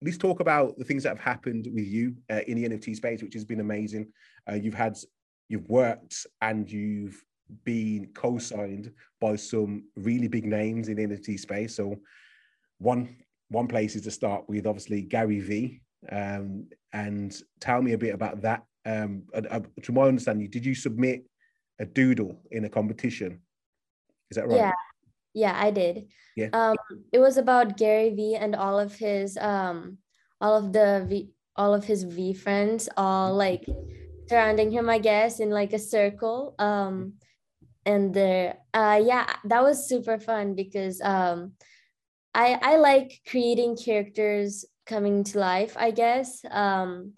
let's 0.02 0.18
talk 0.18 0.40
about 0.40 0.78
the 0.78 0.84
things 0.86 1.04
that 1.04 1.10
have 1.10 1.20
happened 1.20 1.68
with 1.74 1.86
you 1.86 2.16
uh, 2.32 2.42
in 2.48 2.62
the 2.62 2.70
NFT 2.70 2.96
space, 2.96 3.22
which 3.22 3.34
has 3.34 3.46
been 3.46 3.60
amazing. 3.60 4.08
Uh, 4.50 4.56
you've 4.56 4.74
had, 4.74 4.98
you've 5.50 5.68
worked, 5.70 6.26
and 6.42 6.70
you've 6.72 7.24
been 7.64 8.10
co-signed 8.14 8.92
by 9.22 9.36
some 9.36 9.84
really 9.96 10.28
big 10.28 10.46
names 10.46 10.88
in 10.88 10.96
the 10.98 11.08
NFT 11.08 11.40
space. 11.40 11.76
So 11.76 11.96
one 12.80 13.18
one 13.50 13.68
place 13.68 13.96
is 13.96 14.02
to 14.04 14.12
start 14.12 14.48
with, 14.50 14.66
obviously 14.66 15.02
Gary 15.02 15.40
V. 15.40 15.82
Um, 16.12 16.68
and 16.94 17.36
tell 17.60 17.82
me 17.82 17.94
a 17.94 17.98
bit 17.98 18.14
about 18.14 18.42
that. 18.42 18.64
Um, 18.86 19.24
uh, 19.34 19.60
to 19.84 19.92
my 19.92 20.04
understanding, 20.04 20.50
did 20.50 20.66
you 20.66 20.76
submit 20.76 21.26
a 21.80 21.86
doodle 21.86 22.42
in 22.52 22.66
a 22.66 22.70
competition? 22.70 23.42
Is 24.32 24.36
that 24.38 24.48
right? 24.48 24.58
Yeah. 24.58 24.72
Yeah, 25.34 25.54
I 25.54 25.70
did. 25.70 26.08
Yeah. 26.38 26.50
Um, 26.54 26.78
it 27.12 27.20
was 27.20 27.38
about 27.38 27.78
Gary 27.78 28.10
V 28.12 28.36
and 28.36 28.56
all 28.56 28.80
of 28.80 28.96
his 28.96 29.38
um 29.38 29.98
all 30.40 30.56
of 30.56 30.72
the 30.72 31.06
V 31.08 31.30
all 31.58 31.74
of 31.74 31.84
his 31.84 32.06
VeeFriends 32.06 32.88
all 32.96 33.34
like 33.36 33.66
surrounding 34.30 34.72
him, 34.72 34.90
I 34.90 35.00
guess, 35.00 35.40
in 35.40 35.50
like 35.50 35.74
a 35.74 35.80
circle. 35.80 36.56
Um 36.58 37.16
and 37.86 38.14
there 38.14 38.58
uh 38.74 39.02
yeah, 39.04 39.28
that 39.44 39.62
was 39.62 39.90
super 39.90 40.18
fun 40.20 40.56
because 40.56 41.02
um 41.02 41.54
I 42.34 42.58
I 42.62 42.78
like 42.78 43.20
creating 43.28 43.76
characters 43.76 44.64
coming 44.86 45.24
to 45.26 45.40
life, 45.40 45.76
I 45.78 45.92
guess. 45.92 46.44
Um, 46.50 47.14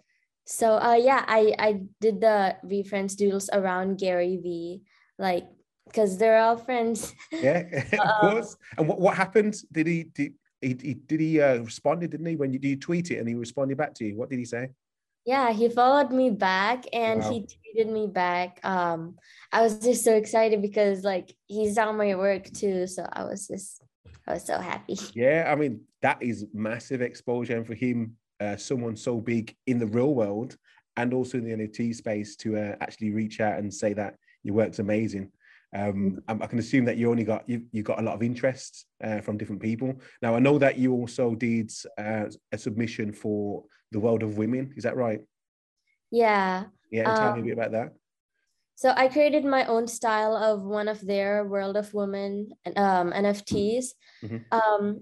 so 0.45 0.77
uh, 0.77 0.95
yeah, 0.95 1.23
I 1.27 1.53
I 1.59 1.81
did 1.99 2.21
the 2.21 2.55
reference 2.63 3.15
doodles 3.15 3.49
around 3.51 3.99
Gary 3.99 4.37
V, 4.37 4.81
like 5.19 5.47
because 5.85 6.17
they're 6.17 6.39
all 6.39 6.57
friends. 6.57 7.13
Yeah, 7.31 7.63
of 7.93 8.21
course. 8.21 8.57
And 8.77 8.87
what, 8.87 8.99
what 8.99 9.17
happened? 9.17 9.55
Did 9.71 9.87
he 9.87 10.03
did 10.03 10.33
he, 10.61 10.77
he 10.81 10.93
did 10.93 11.19
he 11.19 11.41
uh, 11.41 11.57
responded? 11.57 12.11
Didn't 12.11 12.25
he 12.25 12.35
when 12.35 12.53
you, 12.53 12.59
did 12.59 12.69
you 12.69 12.77
tweet 12.77 13.11
it 13.11 13.19
and 13.19 13.27
he 13.27 13.35
responded 13.35 13.77
back 13.77 13.93
to 13.95 14.05
you? 14.05 14.15
What 14.15 14.29
did 14.29 14.39
he 14.39 14.45
say? 14.45 14.69
Yeah, 15.25 15.51
he 15.51 15.67
followed 15.67 16.11
me 16.11 16.29
back 16.29 16.85
and 16.93 17.19
wow. 17.19 17.31
he 17.31 17.41
tweeted 17.41 17.91
me 17.91 18.07
back. 18.07 18.61
Um, 18.63 19.17
I 19.51 19.61
was 19.61 19.77
just 19.79 20.05
so 20.05 20.15
excited 20.15 20.61
because 20.61 21.03
like 21.03 21.35
he's 21.47 21.77
on 21.77 21.97
my 21.97 22.15
work 22.15 22.45
too, 22.45 22.87
so 22.87 23.05
I 23.11 23.25
was 23.25 23.47
just 23.47 23.83
I 24.27 24.33
was 24.33 24.45
so 24.45 24.59
happy. 24.59 24.97
Yeah, 25.13 25.49
I 25.51 25.55
mean 25.55 25.81
that 26.01 26.21
is 26.21 26.45
massive 26.53 27.01
exposure, 27.01 27.57
and 27.57 27.65
for 27.65 27.75
him, 27.75 28.17
uh, 28.39 28.57
someone 28.57 28.95
so 28.95 29.19
big 29.19 29.55
in 29.65 29.79
the 29.79 29.87
real 29.87 30.13
world 30.13 30.57
and 30.95 31.13
also 31.13 31.37
in 31.37 31.45
the 31.45 31.51
NFT 31.51 31.95
space 31.95 32.35
to 32.37 32.57
uh, 32.57 32.75
actually 32.81 33.11
reach 33.11 33.39
out 33.39 33.59
and 33.59 33.73
say 33.73 33.93
that 33.93 34.15
your 34.43 34.55
work's 34.55 34.79
amazing. 34.79 35.31
Um, 35.75 36.19
mm. 36.27 36.41
I 36.41 36.47
can 36.47 36.59
assume 36.59 36.85
that 36.85 36.97
you 36.97 37.09
only 37.09 37.23
got 37.23 37.47
you 37.47 37.63
you 37.71 37.83
got 37.83 37.99
a 37.99 38.03
lot 38.03 38.15
of 38.15 38.23
interest 38.23 38.85
uh, 39.03 39.21
from 39.21 39.37
different 39.37 39.61
people. 39.61 39.95
Now 40.21 40.35
I 40.35 40.39
know 40.39 40.57
that 40.57 40.77
you 40.77 40.93
also 40.93 41.35
did 41.35 41.71
uh, 41.97 42.25
a 42.51 42.57
submission 42.57 43.13
for 43.13 43.63
the 43.91 43.99
World 43.99 44.23
of 44.23 44.37
Women. 44.37 44.73
Is 44.75 44.83
that 44.83 44.95
right? 44.95 45.21
Yeah. 46.11 46.65
Yeah. 46.91 47.15
Tell 47.15 47.29
um, 47.29 47.35
me 47.35 47.41
a 47.41 47.43
bit 47.43 47.53
about 47.53 47.71
that. 47.71 47.93
So 48.77 48.93
I 48.95 49.07
created 49.07 49.43
my 49.43 49.65
own 49.65 49.87
style 49.87 50.35
of 50.37 50.61
one 50.61 50.87
of 50.87 51.01
their 51.01 51.43
World 51.43 51.77
of 51.77 51.91
Women 51.95 52.51
um, 52.75 53.11
NFTs. 53.11 53.85
Mm-hmm. 54.23 54.37
Um, 54.51 55.01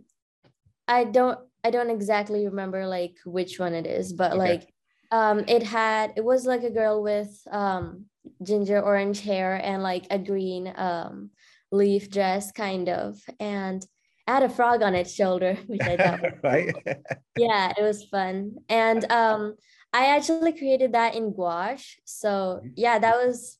I 0.87 1.03
don't 1.03 1.37
I 1.61 1.71
don't 1.71 1.89
exactly 1.89 2.45
remember 2.45 2.87
like 2.87 3.17
which 3.25 3.59
one 3.59 3.73
it 3.73 3.85
is, 3.85 4.13
but 4.13 4.31
okay. 4.31 4.39
like 4.39 4.73
um, 5.11 5.43
it 5.49 5.61
had 5.61 6.13
it 6.15 6.23
was 6.23 6.45
like 6.45 6.63
a 6.63 6.69
girl 6.69 7.03
with 7.03 7.29
um, 7.51 8.05
ginger 8.41 8.79
orange 8.79 9.19
hair 9.19 9.59
and 9.61 9.83
like 9.83 10.07
a 10.09 10.19
green 10.19 10.71
um, 10.77 11.31
leaf 11.69 12.09
dress 12.09 12.53
kind 12.53 12.87
of 12.87 13.19
and 13.41 13.85
had 14.25 14.43
a 14.43 14.49
frog 14.49 14.83
on 14.83 14.95
its 14.95 15.13
shoulder 15.13 15.55
which 15.67 15.81
i 15.81 15.97
thought 15.97 16.21
right 16.43 16.73
yeah 17.37 17.73
it 17.77 17.83
was 17.83 18.05
fun 18.05 18.55
and 18.69 19.09
um, 19.11 19.55
i 19.93 20.15
actually 20.15 20.57
created 20.57 20.93
that 20.93 21.13
in 21.13 21.33
gouache 21.33 21.97
so 22.05 22.59
mm-hmm. 22.59 22.69
yeah 22.75 22.97
that 22.97 23.17
was 23.17 23.59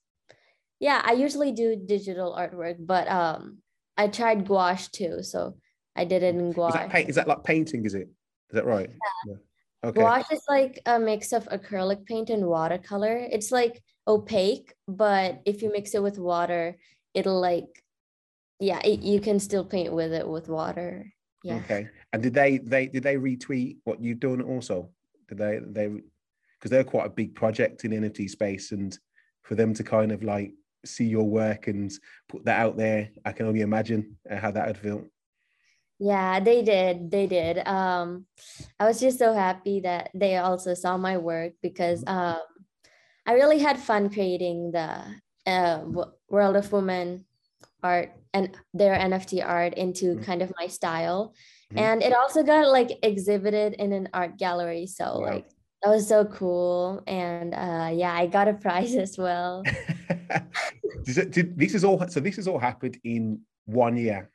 yeah 0.80 1.02
i 1.06 1.14
usually 1.14 1.52
do 1.52 1.76
digital 1.76 2.36
artwork 2.38 2.76
but 2.80 3.08
um 3.08 3.58
i 3.98 4.08
tried 4.08 4.48
gouache 4.48 4.90
too 4.92 5.24
so 5.24 5.56
i 5.96 6.06
did 6.06 6.24
it 6.24 6.36
in 6.36 6.52
gouache 6.52 6.76
is 6.76 6.82
that, 6.82 6.90
paint, 6.90 7.10
is 7.10 7.16
that 7.16 7.28
like 7.28 7.44
painting 7.44 7.86
is 7.86 7.94
it 7.94 8.10
is 8.50 8.56
that 8.56 8.66
right 8.66 8.90
yeah. 8.90 9.34
yeah. 9.34 9.38
Okay. 9.86 10.02
Gouache 10.02 10.34
is 10.34 10.42
like 10.50 10.82
a 10.88 11.00
mix 11.00 11.32
of 11.32 11.48
acrylic 11.50 12.08
paint 12.08 12.32
and 12.32 12.48
watercolor. 12.48 13.18
It's 13.18 13.52
like 13.52 13.84
opaque, 14.08 14.74
but 14.88 15.42
if 15.46 15.62
you 15.62 15.72
mix 15.72 15.94
it 15.94 16.02
with 16.02 16.18
water, 16.18 16.76
it'll 17.14 17.40
like, 17.40 17.84
yeah, 18.60 18.80
it, 18.84 19.02
you 19.02 19.20
can 19.20 19.40
still 19.40 19.64
paint 19.64 19.94
with 19.94 20.12
it 20.12 20.28
with 20.28 20.50
water. 20.50 21.14
Yeah. 21.44 21.58
Okay. 21.58 21.88
And 22.14 22.24
did 22.24 22.34
they 22.34 22.58
they 22.58 22.88
did 22.88 23.04
they 23.04 23.18
retweet 23.18 23.78
what 23.84 24.02
you've 24.02 24.20
done 24.20 24.42
also? 24.42 24.90
Did 25.30 25.38
they 25.38 25.60
they 25.64 25.88
because 25.88 26.72
they're 26.72 26.84
quite 26.84 27.06
a 27.06 27.10
big 27.10 27.36
project 27.36 27.86
in 27.86 27.92
NFT 27.92 28.28
space, 28.28 28.72
and 28.72 28.98
for 29.44 29.54
them 29.54 29.76
to 29.76 29.84
kind 29.84 30.12
of 30.12 30.24
like 30.24 30.54
see 30.86 31.06
your 31.06 31.24
work 31.24 31.68
and 31.68 31.92
put 32.30 32.46
that 32.46 32.60
out 32.60 32.78
there, 32.78 33.10
I 33.24 33.32
can 33.32 33.48
only 33.48 33.62
imagine 33.62 34.18
uh, 34.30 34.38
how 34.38 34.52
that 34.52 34.68
would 34.68 34.78
feel. 34.78 35.06
Yeah, 36.00 36.40
they 36.40 36.62
did. 36.62 37.10
They 37.10 37.28
did. 37.28 37.66
Um, 37.66 38.26
I 38.80 38.86
was 38.86 39.00
just 39.00 39.18
so 39.18 39.34
happy 39.34 39.80
that 39.82 40.10
they 40.14 40.38
also 40.38 40.74
saw 40.74 40.98
my 40.98 41.18
work 41.18 41.54
because 41.62 42.04
mm-hmm. 42.04 42.18
um, 42.18 42.42
I 43.26 43.34
really 43.34 43.60
had 43.60 43.80
fun 43.80 44.10
creating 44.10 44.72
the 44.72 45.04
uh, 45.46 45.84
World 46.30 46.56
of 46.56 46.72
Women 46.72 47.26
art 47.82 48.12
and 48.34 48.56
their 48.74 48.96
NFT 48.96 49.46
art 49.46 49.76
into 49.76 50.16
mm-hmm. 50.16 50.24
kind 50.24 50.42
of 50.42 50.52
my 50.60 50.68
style. 50.68 51.34
Mm-hmm. 51.72 51.80
And 51.80 52.04
it 52.04 52.14
also 52.14 52.44
got 52.44 52.68
like 52.68 53.00
exhibited 53.04 53.74
in 53.74 53.94
an 53.94 54.10
art 54.14 54.38
gallery. 54.38 54.88
So 54.88 55.20
wow. 55.20 55.28
like 55.28 55.50
that 55.82 55.92
was 55.92 56.08
so 56.08 56.26
cool. 56.26 57.04
And 57.08 57.54
uh, 57.54 57.92
yeah, 57.94 58.14
I 58.14 58.28
got 58.28 58.48
a 58.48 58.54
prize 58.54 58.96
as 59.06 59.18
well. 59.18 59.64
this 61.06 61.74
is 61.76 61.84
all 61.84 62.06
so 62.08 62.20
this 62.20 62.36
has 62.36 62.48
all 62.48 62.60
happened 62.60 63.00
in 63.04 63.42
one 63.66 63.98
year. 63.98 64.30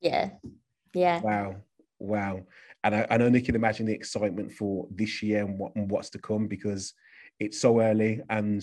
Yeah. 0.00 0.30
Yeah. 0.94 1.20
Wow. 1.20 1.56
Wow. 1.98 2.42
And 2.84 2.94
I, 2.94 3.06
I 3.10 3.18
only 3.18 3.40
can 3.40 3.54
imagine 3.54 3.86
the 3.86 3.92
excitement 3.92 4.52
for 4.52 4.86
this 4.90 5.22
year 5.22 5.44
and, 5.44 5.58
what, 5.58 5.74
and 5.76 5.90
what's 5.90 6.10
to 6.10 6.18
come 6.18 6.48
because 6.48 6.94
it's 7.38 7.60
so 7.60 7.80
early 7.80 8.20
and 8.28 8.62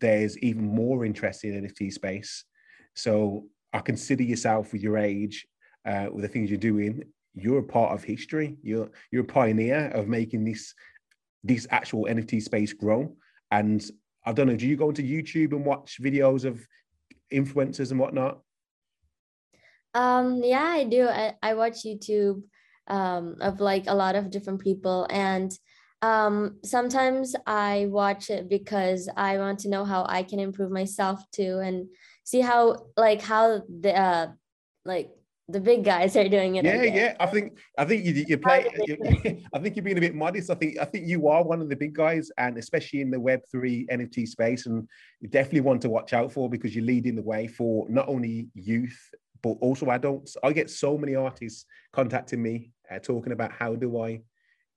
there's 0.00 0.36
even 0.38 0.64
more 0.64 1.04
interest 1.04 1.44
in 1.44 1.62
the 1.62 1.68
NFT 1.68 1.92
space. 1.92 2.44
So 2.94 3.46
I 3.72 3.78
consider 3.78 4.22
yourself 4.22 4.72
with 4.72 4.82
your 4.82 4.98
age, 4.98 5.46
uh, 5.86 6.06
with 6.12 6.22
the 6.22 6.28
things 6.28 6.50
you're 6.50 6.58
doing, 6.58 7.04
you're 7.34 7.60
a 7.60 7.64
part 7.64 7.92
of 7.92 8.04
history. 8.04 8.56
You're 8.62 8.90
you're 9.10 9.22
a 9.22 9.26
pioneer 9.26 9.88
of 9.94 10.06
making 10.06 10.44
this 10.44 10.74
this 11.42 11.66
actual 11.70 12.04
NFT 12.04 12.42
space 12.42 12.72
grow. 12.72 13.16
And 13.50 13.82
I 14.24 14.32
don't 14.32 14.46
know, 14.46 14.56
do 14.56 14.66
you 14.66 14.76
go 14.76 14.88
into 14.88 15.02
YouTube 15.02 15.52
and 15.52 15.64
watch 15.64 16.00
videos 16.00 16.44
of 16.44 16.66
influencers 17.32 17.90
and 17.90 18.00
whatnot? 18.00 18.40
Um, 19.94 20.42
yeah, 20.42 20.62
I 20.64 20.84
do. 20.84 21.08
I, 21.08 21.34
I 21.42 21.54
watch 21.54 21.84
YouTube 21.84 22.42
um, 22.86 23.36
of 23.40 23.60
like 23.60 23.84
a 23.86 23.94
lot 23.94 24.16
of 24.16 24.30
different 24.30 24.60
people 24.60 25.06
and 25.10 25.52
um, 26.02 26.58
sometimes 26.64 27.36
I 27.46 27.86
watch 27.88 28.28
it 28.28 28.48
because 28.48 29.08
I 29.16 29.38
want 29.38 29.60
to 29.60 29.68
know 29.68 29.84
how 29.84 30.04
I 30.08 30.24
can 30.24 30.40
improve 30.40 30.72
myself 30.72 31.22
too 31.30 31.60
and 31.60 31.86
see 32.24 32.40
how 32.40 32.86
like 32.96 33.22
how 33.22 33.62
the 33.68 33.96
uh, 33.96 34.26
like 34.84 35.10
the 35.48 35.60
big 35.60 35.84
guys 35.84 36.16
are 36.16 36.28
doing 36.28 36.56
it. 36.56 36.64
Yeah, 36.64 36.72
I 36.72 36.84
yeah. 36.84 37.16
I 37.18 37.26
think 37.26 37.58
I 37.76 37.84
think 37.84 38.04
you 38.04 38.24
you 38.26 38.38
play. 38.38 38.66
You, 38.86 38.96
I 39.54 39.58
think 39.58 39.76
you're 39.76 39.84
being 39.84 39.98
a 39.98 40.00
bit 40.00 40.14
modest. 40.14 40.50
I 40.50 40.54
think 40.54 40.78
I 40.78 40.84
think 40.84 41.06
you 41.06 41.28
are 41.28 41.42
one 41.42 41.60
of 41.60 41.68
the 41.68 41.76
big 41.76 41.94
guys, 41.94 42.30
and 42.38 42.56
especially 42.58 43.00
in 43.00 43.10
the 43.10 43.20
Web 43.20 43.40
three 43.50 43.86
NFT 43.90 44.28
space, 44.28 44.66
and 44.66 44.88
you 45.20 45.28
definitely 45.28 45.60
want 45.60 45.82
to 45.82 45.90
watch 45.90 46.12
out 46.12 46.32
for 46.32 46.48
because 46.48 46.74
you're 46.74 46.84
leading 46.84 47.16
the 47.16 47.22
way 47.22 47.46
for 47.46 47.86
not 47.88 48.08
only 48.08 48.48
youth 48.54 48.98
but 49.42 49.56
also 49.60 49.90
adults. 49.90 50.36
I 50.42 50.52
get 50.52 50.70
so 50.70 50.96
many 50.96 51.16
artists 51.16 51.66
contacting 51.92 52.40
me 52.42 52.70
uh, 52.90 52.98
talking 53.00 53.32
about 53.32 53.52
how 53.52 53.74
do 53.74 54.00
I 54.00 54.22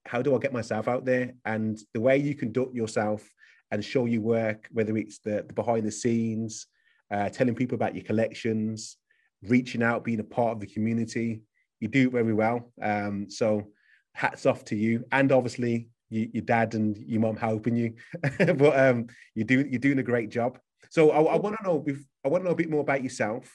how 0.05 0.21
do 0.21 0.35
I 0.35 0.39
get 0.39 0.53
myself 0.53 0.87
out 0.87 1.05
there 1.05 1.33
and 1.45 1.79
the 1.93 2.01
way 2.01 2.17
you 2.17 2.35
conduct 2.35 2.75
yourself 2.75 3.27
and 3.71 3.83
show 3.83 4.05
your 4.05 4.21
work, 4.21 4.67
whether 4.71 4.95
it's 4.97 5.17
the, 5.19 5.43
the 5.47 5.53
behind 5.53 5.83
the 5.83 5.91
scenes, 5.91 6.67
uh, 7.09 7.29
telling 7.29 7.55
people 7.55 7.75
about 7.75 7.95
your 7.95 8.03
collections, 8.03 8.97
reaching 9.47 9.83
out, 9.83 10.03
being 10.03 10.19
a 10.19 10.23
part 10.23 10.51
of 10.51 10.59
the 10.59 10.67
community. 10.67 11.41
You 11.79 11.87
do 11.87 12.09
very 12.09 12.33
well. 12.33 12.71
Um, 12.81 13.29
so 13.29 13.67
hats 14.13 14.45
off 14.45 14.63
to 14.65 14.75
you, 14.75 15.03
and 15.11 15.31
obviously 15.31 15.89
you, 16.09 16.29
your 16.33 16.43
dad 16.43 16.73
and 16.73 16.97
your 16.97 17.21
mom 17.21 17.35
helping 17.35 17.75
you. 17.75 17.93
but 18.39 18.79
um, 18.79 19.07
you 19.33 19.43
do 19.43 19.65
you're 19.69 19.79
doing 19.79 19.99
a 19.99 20.03
great 20.03 20.29
job. 20.29 20.59
So 20.89 21.11
I, 21.11 21.21
I 21.33 21.35
want 21.37 21.57
to 21.57 21.63
know. 21.63 21.85
I 22.23 22.29
want 22.29 22.43
to 22.43 22.45
know 22.45 22.53
a 22.53 22.55
bit 22.55 22.69
more 22.69 22.81
about 22.81 23.03
yourself. 23.03 23.51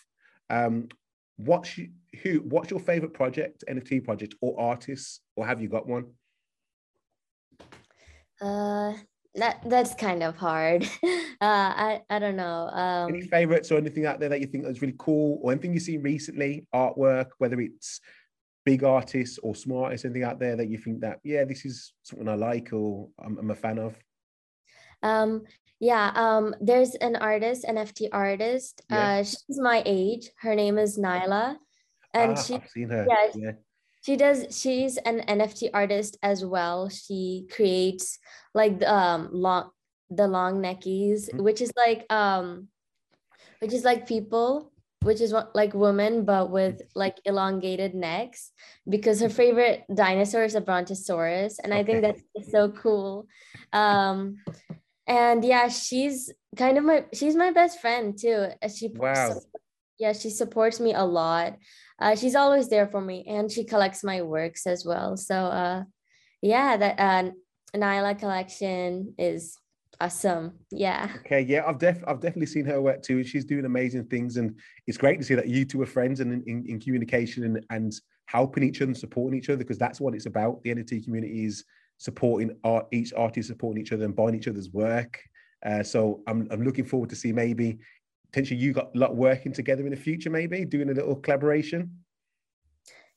Um, 0.49 0.89
what's 1.37 1.79
who? 2.23 2.39
What's 2.41 2.71
your 2.71 2.81
favorite 2.81 3.15
project, 3.15 3.65
NFT 3.69 4.05
project, 4.05 4.35
or 4.41 4.59
artists, 4.61 5.21
or 5.37 5.47
have 5.47 5.61
you 5.61 5.69
got 5.69 5.87
one? 5.87 6.07
Uh, 8.41 8.95
that 9.37 9.63
that's 9.67 9.95
kind 9.95 10.23
of 10.23 10.37
hard. 10.37 10.89
Uh, 11.43 11.73
I 11.75 12.03
I 12.11 12.19
don't 12.19 12.37
know. 12.37 12.69
Um, 12.69 13.09
Any 13.09 13.23
favorites 13.23 13.73
or 13.73 13.79
anything 13.79 14.05
out 14.05 14.21
there 14.21 14.29
that 14.29 14.43
you 14.43 14.47
think 14.47 14.67
is 14.67 14.83
really 14.83 14.97
cool, 14.99 15.39
or 15.41 15.53
anything 15.53 15.73
you've 15.73 15.83
seen 15.83 16.03
recently, 16.03 16.67
artwork, 16.75 17.29
whether 17.39 17.59
it's 17.59 17.99
big 18.67 18.85
artists 18.85 19.39
or 19.39 19.55
small 19.55 19.85
artists, 19.85 20.05
anything 20.05 20.25
out 20.25 20.39
there 20.39 20.55
that 20.57 20.69
you 20.69 20.77
think 20.77 21.01
that 21.01 21.19
yeah, 21.25 21.45
this 21.45 21.65
is 21.65 21.95
something 22.03 22.29
I 22.29 22.35
like 22.35 22.75
or 22.75 23.09
I'm, 23.19 23.39
I'm 23.39 23.51
a 23.51 23.55
fan 23.55 23.79
of. 23.79 23.99
Um, 25.03 25.45
yeah, 25.79 26.13
um, 26.15 26.55
there's 26.61 26.95
an 26.97 27.17
artist, 27.17 27.65
an 27.65 27.77
NFT 27.77 28.09
artist. 28.13 28.83
Yeah. 28.91 29.21
Uh, 29.21 29.23
she's 29.23 29.59
my 29.59 29.83
age. 29.87 30.29
Her 30.41 30.55
name 30.55 30.77
is 30.77 30.99
Nyla, 30.99 31.57
and 32.13 32.33
ah, 32.33 32.43
she. 32.43 32.61
Seen 32.69 32.91
her. 32.91 33.07
Yeah, 33.09 33.31
yeah, 33.35 33.53
she 34.03 34.17
does. 34.17 34.47
She's 34.59 34.97
an 34.99 35.21
NFT 35.29 35.71
artist 35.75 36.17
as 36.23 36.45
well. 36.45 36.89
She 36.89 37.47
creates 37.51 38.19
like 38.55 38.83
um 38.83 39.29
long 39.33 39.71
the 40.11 40.27
long 40.27 40.63
neckies, 40.63 41.29
mm-hmm. 41.29 41.43
which 41.43 41.61
is 41.61 41.73
like 41.77 42.11
um, 42.11 42.69
which 43.61 43.73
is 43.73 43.85
like 43.85 44.09
people 44.09 44.73
which 45.03 45.21
is 45.21 45.33
what, 45.33 45.55
like 45.55 45.73
women 45.73 46.25
but 46.25 46.51
with 46.51 46.83
like 46.95 47.17
elongated 47.25 47.95
necks 47.95 48.53
because 48.89 49.21
her 49.21 49.29
favorite 49.29 49.85
dinosaur 49.95 50.45
is 50.45 50.55
a 50.55 50.61
brontosaurus 50.61 51.59
and 51.59 51.73
okay. 51.73 51.81
i 51.81 51.85
think 51.85 52.03
that's 52.03 52.23
so 52.51 52.71
cool 52.71 53.27
um 53.73 54.37
and 55.07 55.45
yeah 55.45 55.69
she's 55.69 56.33
kind 56.57 56.77
of 56.77 56.85
my 56.85 57.05
she's 57.15 57.35
my 57.35 57.51
best 57.51 57.81
friend 57.81 58.19
too 58.19 58.49
she 58.75 58.89
wow. 58.95 59.41
yeah 59.99 60.13
she 60.13 60.29
supports 60.29 60.81
me 60.81 60.93
a 60.93 61.05
lot 61.05 61.57
uh, 62.01 62.15
she's 62.15 62.35
always 62.35 62.69
there 62.69 62.87
for 62.89 63.01
me 63.01 63.25
and 63.29 63.51
she 63.51 63.65
collects 63.65 64.03
my 64.03 64.23
works 64.23 64.67
as 64.67 64.85
well 64.85 65.17
so 65.17 65.35
uh 65.35 65.83
yeah, 66.43 66.77
that 66.77 66.99
uh, 66.99 67.31
Nyla 67.77 68.19
collection 68.19 69.15
is 69.19 69.57
awesome. 70.01 70.55
Yeah. 70.71 71.11
Okay. 71.21 71.43
Yeah, 71.43 71.65
I've 71.67 71.79
def 71.79 72.03
I've 72.07 72.21
definitely 72.21 72.47
seen 72.47 72.65
her 72.67 72.81
work 72.81 73.03
too. 73.03 73.23
She's 73.25 73.45
doing 73.45 73.65
amazing 73.65 74.07
things, 74.07 74.37
and 74.37 74.59
it's 74.87 74.99
great 74.99 75.19
to 75.19 75.25
see 75.25 75.35
that 75.35 75.49
you 75.49 75.65
two 75.65 75.83
are 75.83 75.87
friends 75.87 76.21
and 76.21 76.33
in, 76.33 76.43
in, 76.47 76.65
in 76.67 76.81
communication 76.81 77.45
and, 77.45 77.65
and 77.71 77.93
helping 78.27 78.63
each 78.63 78.81
other 78.81 78.91
and 78.91 78.97
supporting 78.97 79.39
each 79.39 79.51
other 79.51 79.59
because 79.59 79.79
that's 79.79 80.01
what 80.01 80.15
it's 80.15 80.27
about. 80.27 80.63
The 80.63 80.75
NFT 80.75 81.05
community 81.05 81.45
is 81.45 81.65
supporting 81.99 82.57
art, 82.65 82.87
each 82.93 83.13
artist 83.13 83.49
supporting 83.49 83.83
each 83.83 83.93
other 83.93 84.05
and 84.05 84.17
buying 84.17 84.35
each 84.35 84.49
other's 84.49 84.71
work. 84.71 85.21
Uh, 85.65 85.83
so 85.83 86.23
I'm 86.27 86.49
I'm 86.51 86.65
looking 86.65 86.87
forward 86.87 87.11
to 87.11 87.17
see 87.17 87.33
maybe 87.33 87.79
potentially 88.31 88.61
you 88.61 88.73
got 88.73 88.95
a 88.95 88.99
lot 88.99 89.17
working 89.17 89.53
together 89.53 89.85
in 89.85 89.91
the 89.91 89.97
future, 89.97 90.31
maybe 90.31 90.65
doing 90.65 90.91
a 90.91 90.95
little 90.95 91.17
collaboration. 91.17 91.91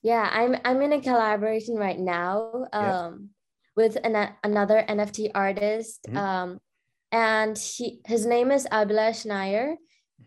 Yeah, 0.01 0.29
I'm 0.32 0.58
I'm 0.65 0.82
in 0.82 0.93
a 0.93 1.01
collaboration 1.01 1.75
right 1.75 2.00
now 2.00 2.67
um, 2.74 2.84
yeah. 2.84 3.10
with 3.75 3.98
an, 4.03 4.29
another 4.43 4.84
NFT 4.88 5.32
artist. 5.34 6.01
Mm-hmm. 6.08 6.17
Um, 6.17 6.60
and 7.12 7.58
he 7.58 8.01
his 8.05 8.25
name 8.25 8.51
is 8.51 8.67
Abhilash 8.72 9.25
Nair, 9.25 9.77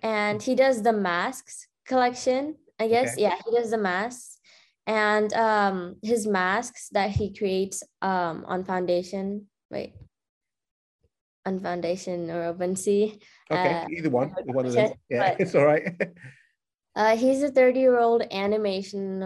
and 0.02 0.40
he 0.40 0.54
does 0.54 0.82
the 0.82 0.92
masks 0.92 1.66
collection. 1.86 2.56
I 2.78 2.88
guess 2.88 3.12
okay. 3.14 3.22
yeah, 3.22 3.36
he 3.44 3.56
does 3.56 3.70
the 3.70 3.78
masks, 3.78 4.38
and 4.86 5.32
um, 5.34 5.96
his 6.02 6.26
masks 6.26 6.88
that 6.92 7.10
he 7.10 7.34
creates 7.34 7.82
um, 8.00 8.44
on 8.46 8.64
Foundation. 8.64 9.48
Wait, 9.70 9.94
on 11.44 11.60
Foundation 11.60 12.30
or 12.30 12.54
OpenSea. 12.54 13.20
Okay, 13.50 13.74
uh, 13.74 13.86
either 13.90 14.10
one, 14.10 14.34
one 14.44 14.66
of 14.66 14.72
them. 14.72 14.92
Yeah, 15.08 15.30
but, 15.30 15.40
it's 15.40 15.54
all 15.54 15.64
right. 15.64 15.94
uh, 16.96 17.16
he's 17.16 17.42
a 17.42 17.50
thirty-year-old 17.50 18.22
animation 18.30 19.22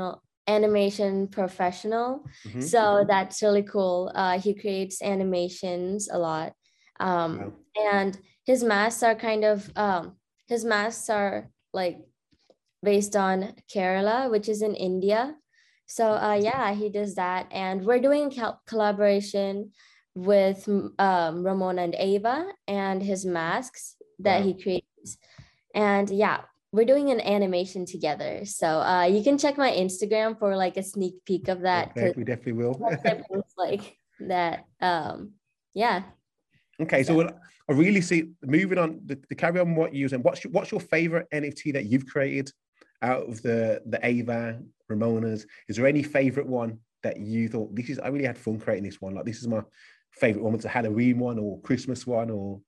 animation 0.47 1.29
professional, 1.29 2.25
mm-hmm. 2.47 2.61
so 2.61 3.05
that's 3.07 3.43
really 3.43 3.63
cool. 3.63 4.11
Uh, 4.15 4.39
he 4.39 4.55
creates 4.55 5.01
animations 5.03 6.09
a 6.11 6.19
lot 6.19 6.53
um, 7.01 7.39
wow. 7.39 7.53
And 7.93 8.19
his 8.47 8.63
masks 8.63 9.03
are 9.03 9.15
kind 9.15 9.45
of, 9.45 9.71
um, 9.75 10.17
his 10.47 10.65
masks 10.65 11.09
are 11.09 11.51
like 11.73 11.99
based 12.83 13.17
on 13.17 13.55
Kerala, 13.75 14.31
which 14.31 14.49
is 14.49 14.63
in 14.63 14.75
India. 14.75 15.35
So 15.87 16.13
uh, 16.13 16.39
yeah, 16.41 16.73
he 16.75 16.91
does 16.91 17.17
that. 17.17 17.49
And 17.51 17.85
we're 17.85 18.01
doing 18.01 18.31
cal- 18.31 18.61
collaboration 18.67 19.73
with 20.15 20.69
um, 20.99 21.45
Ramon 21.45 21.79
and 21.79 21.95
Ava 21.97 22.47
and 22.69 23.03
his 23.03 23.25
masks 23.25 23.97
that 24.23 24.41
wow. 24.41 24.47
he 24.47 24.63
creates. 24.63 25.19
And 25.75 26.11
yeah, 26.11 26.43
we're 26.73 26.85
doing 26.85 27.11
an 27.11 27.21
animation 27.21 27.87
together. 27.87 28.45
So 28.45 28.67
uh, 28.67 29.05
you 29.05 29.23
can 29.23 29.39
check 29.39 29.59
my 29.59 29.71
Instagram 29.71 30.39
for 30.39 30.57
like 30.57 30.77
a 30.77 30.83
sneak 30.83 31.25
peek 31.25 31.49
of 31.49 31.63
that. 31.63 31.91
Okay, 31.97 32.13
we 32.17 32.25
definitely 32.25 32.53
will. 32.53 32.79
like 33.59 33.97
that. 34.21 34.65
Um, 34.81 35.33
yeah, 35.75 36.03
Okay, 36.81 37.03
so 37.03 37.21
I 37.21 37.73
really 37.73 38.01
see 38.01 38.31
moving 38.43 38.79
on 38.79 39.01
the, 39.05 39.19
the 39.29 39.35
carry 39.35 39.61
on 39.61 39.75
what 39.75 39.93
you're 39.93 40.01
using. 40.01 40.23
What's 40.23 40.43
your, 40.43 40.51
what's 40.53 40.71
your 40.71 40.81
favorite 40.81 41.29
NFT 41.33 41.75
that 41.75 41.87
you've 41.87 42.07
created 42.07 42.51
out 43.03 43.29
of 43.29 43.43
the 43.43 43.83
the 43.87 44.05
Ava 44.05 44.61
Ramonas? 44.91 45.45
Is 45.69 45.77
there 45.77 45.87
any 45.87 46.03
favorite 46.03 46.47
one 46.47 46.79
that 47.03 47.19
you 47.19 47.49
thought 47.49 47.75
this 47.75 47.91
is? 47.91 47.99
I 47.99 48.09
really 48.09 48.25
had 48.25 48.39
fun 48.39 48.59
creating 48.59 48.85
this 48.85 49.01
one. 49.01 49.15
Like 49.15 49.27
this 49.27 49.41
is 49.41 49.49
my 49.49 49.63
favorite 50.13 50.43
one. 50.43 50.55
It's 50.55 50.65
a 50.65 50.69
Halloween 50.69 51.19
one 51.19 51.39
or 51.39 51.61
Christmas 51.61 52.07
one 52.07 52.31
or. 52.31 52.61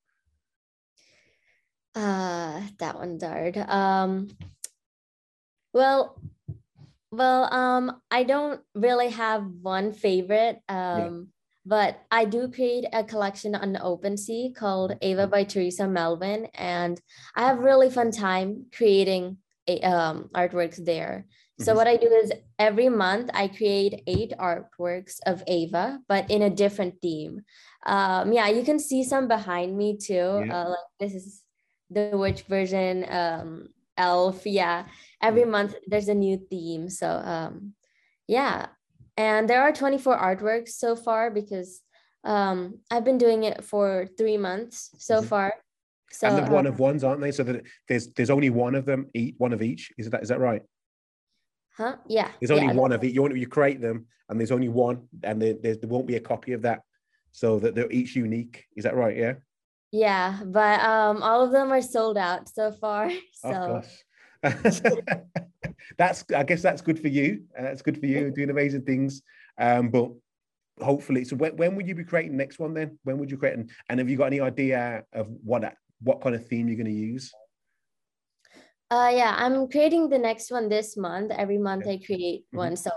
Uh, 1.94 2.62
that 2.78 2.96
one's 2.96 3.22
hard. 3.22 3.56
Um, 3.56 4.28
well, 5.72 6.20
well, 7.11 7.52
um, 7.52 8.00
I 8.11 8.24
don't 8.24 8.61
really 8.74 9.11
have 9.11 9.44
one 9.61 9.92
favorite. 9.92 10.61
Um, 10.68 11.28
but 11.64 12.00
I 12.11 12.24
do 12.24 12.50
create 12.50 12.87
a 12.92 13.05
collection 13.05 13.55
on 13.55 13.72
the 13.72 13.78
OpenSea 13.78 14.55
called 14.55 14.96
Ava 15.00 15.26
by 15.26 15.44
Teresa 15.44 15.87
Melvin, 15.87 16.46
and 16.55 17.00
I 17.37 17.42
have 17.46 17.59
really 17.61 17.88
fun 17.88 18.11
time 18.11 18.66
creating 18.74 19.37
a, 19.68 19.81
um, 19.83 20.28
artworks 20.35 20.85
there. 20.85 21.26
So 21.61 21.66
mm-hmm. 21.66 21.76
what 21.76 21.87
I 21.87 21.96
do 21.96 22.09
is 22.09 22.33
every 22.59 22.88
month 22.88 23.31
I 23.33 23.46
create 23.46 24.02
eight 24.09 24.33
artworks 24.38 25.18
of 25.24 25.44
Ava, 25.46 26.00
but 26.09 26.31
in 26.31 26.42
a 26.42 26.50
different 26.50 27.00
theme. 27.00 27.42
Um, 27.87 28.33
yeah, 28.33 28.48
you 28.48 28.64
can 28.64 28.81
see 28.81 29.05
some 29.05 29.28
behind 29.28 29.76
me 29.76 29.96
too. 29.98 30.42
Yeah. 30.46 30.64
Uh, 30.64 30.68
like 30.70 30.78
this 30.98 31.14
is 31.14 31.41
the 31.94 32.16
witch 32.16 32.42
version, 32.42 33.07
um, 33.09 33.68
elf. 33.96 34.46
Yeah, 34.46 34.87
every 35.20 35.44
month 35.44 35.74
there's 35.87 36.09
a 36.09 36.14
new 36.14 36.37
theme. 36.50 36.88
So 36.88 37.09
um, 37.09 37.74
yeah, 38.26 38.66
and 39.16 39.48
there 39.48 39.62
are 39.62 39.72
24 39.72 40.18
artworks 40.18 40.70
so 40.70 40.96
far 40.96 41.31
because 41.31 41.83
um, 42.24 42.78
I've 42.90 43.05
been 43.05 43.18
doing 43.18 43.44
it 43.44 43.64
for 43.64 44.09
three 44.16 44.37
months 44.37 44.90
so 44.98 45.18
mm-hmm. 45.18 45.26
far. 45.26 45.55
So, 46.11 46.28
and 46.28 46.37
they're 46.37 46.52
one 46.52 46.66
um, 46.66 46.72
of 46.74 46.78
ones, 46.78 47.05
aren't 47.05 47.20
they? 47.20 47.33
So 47.33 47.42
that 47.44 47.62
there's 47.88 48.12
there's 48.12 48.31
only 48.31 48.50
one 48.50 48.74
of 48.74 48.85
them, 48.85 49.07
each 49.14 49.35
one 49.38 49.52
of 49.52 49.62
each. 49.62 49.90
Is 49.96 50.11
that 50.11 50.22
is 50.22 50.28
that 50.28 50.40
right? 50.40 50.62
Huh? 51.76 51.96
Yeah. 52.07 52.28
There's 52.40 52.50
only 52.50 52.66
yeah, 52.66 52.74
one 52.74 52.92
of 52.92 53.02
it. 53.02 53.12
You 53.12 53.22
want 53.22 53.37
you 53.37 53.46
create 53.46 53.81
them, 53.81 54.07
and 54.28 54.38
there's 54.38 54.52
only 54.52 54.68
one, 54.68 55.09
and 55.22 55.40
there, 55.40 55.55
there 55.55 55.76
won't 55.85 56.07
be 56.07 56.16
a 56.16 56.20
copy 56.20 56.52
of 56.52 56.62
that, 56.62 56.81
so 57.33 57.59
that 57.61 57.74
they're 57.74 57.90
each 57.90 58.14
unique. 58.14 58.66
Is 58.76 58.85
that 58.85 58.94
right? 58.94 59.16
Yeah. 59.16 59.35
Yeah, 59.92 60.40
but 60.44 60.81
um, 60.81 61.22
all 61.22 61.44
of 61.44 61.52
them 61.52 61.70
are 61.70 61.83
sold 61.83 62.16
out 62.16 62.48
so 62.48 62.72
far. 62.72 63.11
So. 63.35 63.83
Oh, 64.44 64.50
that's 65.98 66.24
I 66.35 66.42
guess 66.42 66.62
that's 66.62 66.81
good 66.81 66.98
for 66.98 67.09
you. 67.09 67.44
Uh, 67.57 67.62
that's 67.62 67.83
good 67.83 67.98
for 67.98 68.07
you 68.07 68.31
doing 68.31 68.50
amazing 68.50 68.83
things. 68.83 69.22
Um, 69.59 69.90
but 69.90 70.11
hopefully, 70.81 71.24
so 71.24 71.37
when, 71.37 71.57
when 71.57 71.76
would 71.76 71.87
you 71.87 71.94
be 71.94 72.05
creating 72.05 72.37
next 72.37 72.59
one 72.59 72.74
then? 72.74 72.98
When 73.05 73.18
would 73.18 73.31
you 73.31 73.37
create? 73.37 73.59
And, 73.59 73.70
and 73.88 73.98
have 73.98 74.09
you 74.09 74.16
got 74.16 74.26
any 74.26 74.40
idea 74.40 75.05
of 75.12 75.28
what 75.44 75.74
what 76.00 76.20
kind 76.20 76.35
of 76.35 76.46
theme 76.46 76.68
you're 76.68 76.76
going 76.76 76.87
to 76.87 76.92
use? 76.92 77.33
Uh, 78.90 79.11
yeah, 79.12 79.35
I'm 79.37 79.68
creating 79.68 80.09
the 80.09 80.18
next 80.18 80.50
one 80.50 80.68
this 80.68 80.96
month. 80.96 81.33
Every 81.33 81.59
month. 81.59 81.87
I 81.87 81.98
create 82.05 82.42
mm-hmm. 82.42 82.59
one. 82.59 82.76
So 82.76 82.90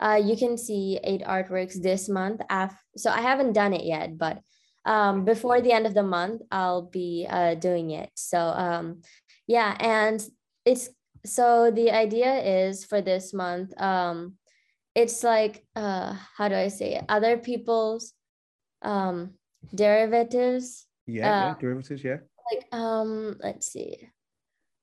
uh, 0.00 0.20
you 0.22 0.36
can 0.36 0.56
see 0.58 0.98
eight 1.02 1.22
artworks 1.22 1.80
this 1.80 2.08
month. 2.08 2.40
Af- 2.50 2.84
so 2.96 3.10
I 3.10 3.20
haven't 3.20 3.52
done 3.52 3.72
it 3.72 3.84
yet, 3.84 4.18
but 4.18 4.38
um, 4.84 5.24
before 5.24 5.60
the 5.60 5.72
end 5.72 5.86
of 5.86 5.94
the 5.94 6.02
month, 6.02 6.42
I'll 6.50 6.82
be 6.82 7.26
uh, 7.28 7.54
doing 7.54 7.90
it. 7.90 8.10
So 8.14 8.38
um, 8.38 9.02
yeah, 9.46 9.76
and 9.78 10.22
it's 10.64 10.90
so 11.24 11.70
the 11.70 11.90
idea 11.90 12.64
is 12.66 12.84
for 12.84 13.00
this 13.00 13.32
month 13.32 13.72
um 13.80 14.34
it's 14.94 15.22
like 15.22 15.64
uh 15.76 16.14
how 16.36 16.48
do 16.48 16.54
i 16.54 16.68
say 16.68 16.94
it 16.94 17.04
other 17.08 17.36
people's 17.36 18.12
um 18.82 19.30
derivatives 19.74 20.86
yeah, 21.06 21.22
uh, 21.22 21.46
yeah 21.48 21.54
derivatives 21.60 22.04
yeah 22.04 22.18
like 22.50 22.66
um 22.72 23.36
let's 23.42 23.66
see 23.70 24.08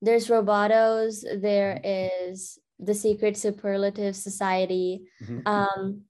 there's 0.02 0.28
robotos 0.28 1.24
there 1.42 1.82
mm-hmm. 1.84 2.86
the 2.86 2.94
secret 2.94 3.36
superlative 3.36 4.16
society 4.16 5.02
mm-hmm. 5.22 5.46
um 5.46 6.02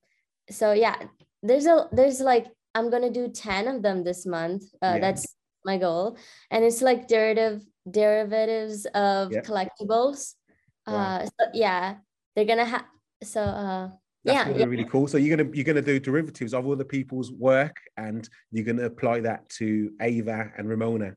so 0.52 0.74
yeah 0.74 0.96
there's 1.42 1.66
a 1.66 1.88
there's 1.92 2.20
like 2.20 2.46
i'm 2.76 2.90
gonna 2.90 3.10
do 3.10 3.28
10 3.28 3.68
of 3.68 3.82
them 3.82 4.04
this 4.04 4.26
month 4.26 4.64
uh, 4.82 4.94
yeah. 4.94 5.00
that's 5.00 5.36
my 5.66 5.78
goal 5.78 6.18
and 6.52 6.64
it's 6.64 6.82
like 6.82 7.08
derivative 7.08 7.64
derivatives 7.92 8.86
of 8.94 9.32
yeah. 9.32 9.42
collectibles. 9.42 10.36
Uh, 10.86 11.26
so 11.26 11.46
yeah, 11.54 11.96
they're 12.36 12.46
gonna 12.46 12.66
have 12.66 12.86
so 13.22 13.42
uh 13.42 13.90
that's 14.24 14.36
yeah, 14.36 14.48
really, 14.48 14.60
yeah. 14.60 14.66
really 14.66 14.86
cool. 14.86 15.08
So 15.08 15.18
you're 15.18 15.38
gonna 15.38 15.50
you're 15.54 15.66
gonna 15.66 15.82
do 15.82 16.00
derivatives 16.00 16.54
of 16.54 16.68
other 16.68 16.84
people's 16.84 17.32
work, 17.32 17.78
and 17.96 18.28
you're 18.52 18.66
gonna 18.66 18.86
apply 18.86 19.20
that 19.22 19.48
to 19.50 19.92
Ava 20.02 20.52
and 20.58 20.68
Ramona. 20.68 21.16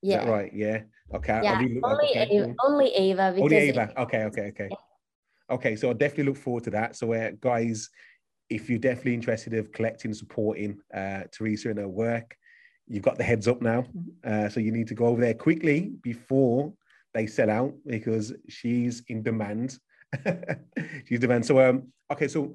Yeah. 0.00 0.28
right? 0.28 0.52
Yeah. 0.52 0.82
Okay. 1.14 1.40
Yeah. 1.42 1.58
Really 1.58 1.80
only 1.82 2.10
okay. 2.10 2.28
Ava, 2.30 2.54
only 2.64 2.94
Ava. 2.94 3.34
Only 3.38 3.56
Ava. 3.56 3.92
Okay. 4.00 4.24
Okay. 4.24 4.48
Okay. 4.48 4.68
Yeah. 4.70 5.54
Okay. 5.54 5.76
So 5.76 5.90
I 5.90 5.92
definitely 5.92 6.24
look 6.24 6.38
forward 6.38 6.64
to 6.64 6.70
that. 6.70 6.96
So, 6.96 7.12
uh, 7.12 7.30
guys, 7.38 7.90
if 8.52 8.68
you're 8.68 8.78
definitely 8.78 9.14
interested 9.14 9.54
of 9.54 9.72
collecting, 9.72 10.12
supporting 10.12 10.78
uh, 10.94 11.22
Teresa 11.32 11.70
and 11.70 11.78
her 11.78 11.88
work, 11.88 12.36
you've 12.86 13.02
got 13.02 13.16
the 13.16 13.24
heads 13.24 13.48
up 13.48 13.62
now. 13.62 13.82
Mm-hmm. 13.82 14.46
Uh, 14.46 14.48
so 14.50 14.60
you 14.60 14.72
need 14.72 14.88
to 14.88 14.94
go 14.94 15.06
over 15.06 15.20
there 15.20 15.34
quickly 15.34 15.92
before 16.02 16.72
they 17.14 17.26
sell 17.26 17.50
out 17.50 17.74
because 17.86 18.32
she's 18.48 19.02
in 19.08 19.22
demand. 19.22 19.78
she's 21.06 21.20
demand. 21.20 21.46
So 21.46 21.60
um, 21.60 21.88
okay, 22.12 22.28
so 22.28 22.54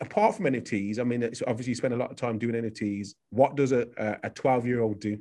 apart 0.00 0.36
from 0.36 0.46
NFTs, 0.46 0.98
I 0.98 1.04
mean, 1.04 1.22
obviously 1.46 1.70
you 1.70 1.74
spend 1.74 1.94
a 1.94 1.98
lot 1.98 2.10
of 2.10 2.16
time 2.16 2.38
doing 2.38 2.54
NFTs. 2.54 3.08
What 3.30 3.56
does 3.56 3.72
a 3.72 3.86
a 4.22 4.30
12 4.30 4.66
year 4.66 4.80
old 4.80 5.00
do? 5.00 5.18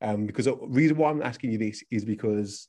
Um, 0.00 0.26
because 0.26 0.46
the 0.46 0.56
reason 0.62 0.96
why 0.96 1.10
I'm 1.10 1.22
asking 1.22 1.52
you 1.52 1.58
this 1.58 1.82
is 1.90 2.04
because 2.04 2.68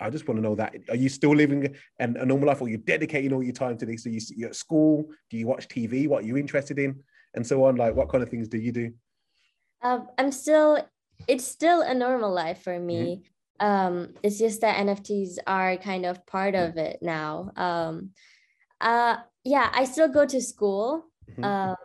I 0.00 0.10
just 0.10 0.28
want 0.28 0.38
to 0.38 0.42
know 0.42 0.54
that 0.54 0.74
are 0.88 0.96
you 0.96 1.08
still 1.08 1.34
living 1.34 1.74
a, 1.98 2.04
a 2.04 2.26
normal 2.26 2.48
life 2.48 2.60
or 2.60 2.68
you're 2.68 2.78
dedicating 2.78 3.32
all 3.32 3.42
your 3.42 3.52
time 3.52 3.76
to 3.78 3.86
this? 3.86 4.06
Are 4.06 4.10
you 4.10 4.20
you're 4.36 4.50
at 4.50 4.56
school? 4.56 5.06
Do 5.30 5.36
you 5.36 5.46
watch 5.46 5.68
TV? 5.68 6.08
What 6.08 6.24
are 6.24 6.26
you 6.26 6.36
interested 6.36 6.78
in? 6.78 7.00
And 7.34 7.46
so 7.46 7.64
on. 7.64 7.76
Like, 7.76 7.94
what 7.94 8.08
kind 8.08 8.22
of 8.22 8.28
things 8.28 8.48
do 8.48 8.58
you 8.58 8.72
do? 8.72 8.92
uh, 9.82 10.00
I'm 10.16 10.32
still, 10.32 10.84
it's 11.26 11.46
still 11.46 11.82
a 11.82 11.94
normal 11.94 12.32
life 12.32 12.62
for 12.62 12.78
me. 12.78 13.22
Mm-hmm. 13.60 13.66
Um, 13.66 14.14
it's 14.22 14.38
just 14.38 14.60
that 14.60 14.76
NFTs 14.76 15.38
are 15.46 15.76
kind 15.76 16.06
of 16.06 16.24
part 16.26 16.54
of 16.54 16.76
it 16.76 16.98
now. 17.02 17.50
Um, 17.56 18.10
uh, 18.80 19.16
yeah, 19.44 19.70
I 19.72 19.84
still 19.84 20.08
go 20.08 20.24
to 20.26 20.40
school 20.40 21.08
Mm-hmm. 21.32 21.44
Um, 21.44 21.76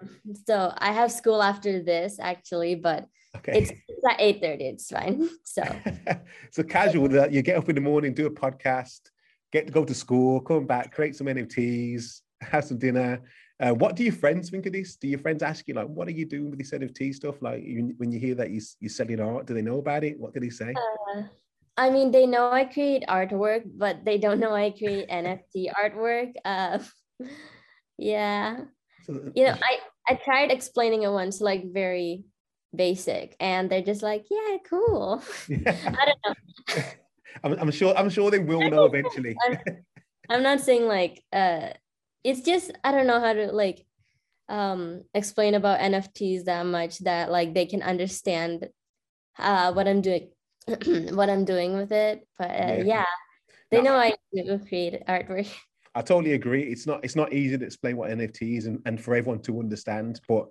so 0.46 0.74
I 0.78 0.92
have 0.92 1.12
school 1.12 1.42
after 1.42 1.82
this 1.82 2.20
actually, 2.20 2.76
but 2.76 3.06
okay. 3.38 3.60
it's, 3.60 3.72
it's 3.72 4.06
at 4.10 4.20
eight 4.20 4.42
thirty. 4.42 4.66
It's 4.66 4.90
fine. 4.90 5.30
So 5.44 5.64
so 6.52 6.64
casual 6.64 7.08
that 7.10 7.32
you 7.32 7.42
get 7.42 7.58
up 7.58 7.70
in 7.70 7.76
the 7.76 7.82
morning, 7.82 8.14
do 8.14 8.26
a 8.26 8.32
podcast, 8.32 9.02
get 9.52 9.68
to 9.68 9.74
go 9.74 9.86
to 9.86 9.94
school, 9.94 10.42
come 10.42 10.66
back, 10.66 10.94
create 10.94 11.16
some 11.16 11.28
NFTs, 11.28 12.22
have 12.42 12.64
some 12.66 12.78
dinner. 12.78 13.22
Uh, 13.60 13.72
what 13.72 13.96
do 13.96 14.04
your 14.04 14.14
friends 14.14 14.50
think 14.50 14.66
of 14.66 14.74
this? 14.74 14.96
Do 14.96 15.08
your 15.08 15.20
friends 15.20 15.44
ask 15.44 15.68
you 15.68 15.74
like, 15.74 15.88
"What 15.88 16.08
are 16.08 16.12
you 16.12 16.26
doing 16.26 16.50
with 16.50 16.60
this 16.60 16.72
NFT 16.72 17.14
stuff?" 17.14 17.42
Like 17.42 17.64
you, 17.64 17.94
when 17.98 18.12
you 18.12 18.20
hear 18.20 18.36
that 18.36 18.50
you, 18.50 18.62
you're 18.80 18.90
selling 18.90 19.20
art, 19.20 19.46
do 19.46 19.54
they 19.54 19.62
know 19.62 19.78
about 19.78 20.04
it? 20.04 20.20
What 20.20 20.34
did 20.34 20.44
he 20.44 20.50
say? 20.50 20.74
Uh, 21.16 21.24
I 21.78 21.90
mean, 21.90 22.12
they 22.12 22.26
know 22.26 22.52
I 22.52 22.66
create 22.66 23.04
artwork, 23.08 23.64
but 23.66 24.06
they 24.06 24.18
don't 24.18 24.40
know 24.40 24.54
I 24.54 24.72
create 24.72 25.10
NFT 25.10 25.72
artwork. 25.72 26.34
Uh, 26.44 26.80
yeah, 27.98 28.66
so, 29.04 29.32
you 29.36 29.46
know, 29.46 29.56
I 29.62 29.80
I 30.08 30.20
tried 30.24 30.52
explaining 30.52 31.04
it 31.04 31.12
once, 31.12 31.42
like 31.42 31.72
very 31.72 32.26
basic, 32.76 33.36
and 33.40 33.70
they're 33.70 33.82
just 33.82 34.04
like, 34.04 34.26
"Yeah, 34.30 34.58
cool." 34.70 35.22
Yeah. 35.48 35.96
I 36.00 36.06
don't 36.06 36.20
know. 36.26 36.84
I'm, 37.44 37.54
I'm 37.60 37.72
sure. 37.72 37.96
I'm 37.98 38.10
sure 38.10 38.32
they 38.32 38.40
will 38.40 38.70
know 38.70 38.86
eventually. 38.86 39.36
I'm, 39.46 39.58
I'm 40.30 40.44
not 40.44 40.62
saying 40.62 40.88
like 40.88 41.22
uh 41.34 41.70
it's 42.24 42.42
just 42.42 42.72
I 42.84 42.92
don't 42.92 43.08
know 43.08 43.20
how 43.20 43.34
to 43.34 43.52
like 43.52 43.86
um 44.50 45.04
explain 45.14 45.56
about 45.56 45.80
NFTs 45.80 46.46
that 46.46 46.66
much 46.66 47.00
that 47.00 47.32
like 47.32 47.54
they 47.54 47.66
can 47.66 47.82
understand 47.82 48.70
uh 49.38 49.74
what 49.74 49.88
I'm 49.88 50.02
doing 50.02 50.30
what 51.12 51.30
I'm 51.30 51.46
doing 51.46 51.76
with 51.76 51.92
it. 51.92 52.26
But 52.38 52.52
uh, 52.52 52.74
yeah. 52.78 52.84
yeah. 52.84 53.06
they 53.72 53.82
no, 53.82 53.92
know 53.92 53.98
I 53.98 54.14
do 54.34 54.60
create 54.60 55.06
artwork. 55.08 55.52
I 55.96 56.02
totally 56.02 56.34
agree. 56.34 56.64
It's 56.64 56.88
not 56.88 57.04
it's 57.04 57.16
not 57.16 57.34
easy 57.34 57.58
to 57.58 57.66
explain 57.66 57.98
what 57.98 58.10
NFT 58.10 58.58
is 58.58 58.66
and, 58.66 58.82
and 58.86 59.02
for 59.02 59.16
everyone 59.16 59.42
to 59.44 59.60
understand, 59.60 60.22
but 60.28 60.48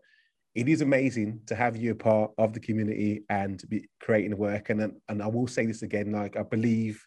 it 0.54 0.68
is 0.68 0.82
amazing 0.82 1.40
to 1.46 1.54
have 1.54 1.76
you 1.76 1.92
a 1.92 1.94
part 1.94 2.30
of 2.36 2.52
the 2.52 2.60
community 2.60 3.24
and 3.30 3.62
be 3.68 3.88
creating 4.00 4.36
work. 4.36 4.70
And 4.70 4.92
and 5.08 5.22
I 5.22 5.26
will 5.26 5.46
say 5.46 5.66
this 5.66 5.82
again, 5.82 6.12
like 6.12 6.36
I 6.36 6.42
believe 6.42 7.02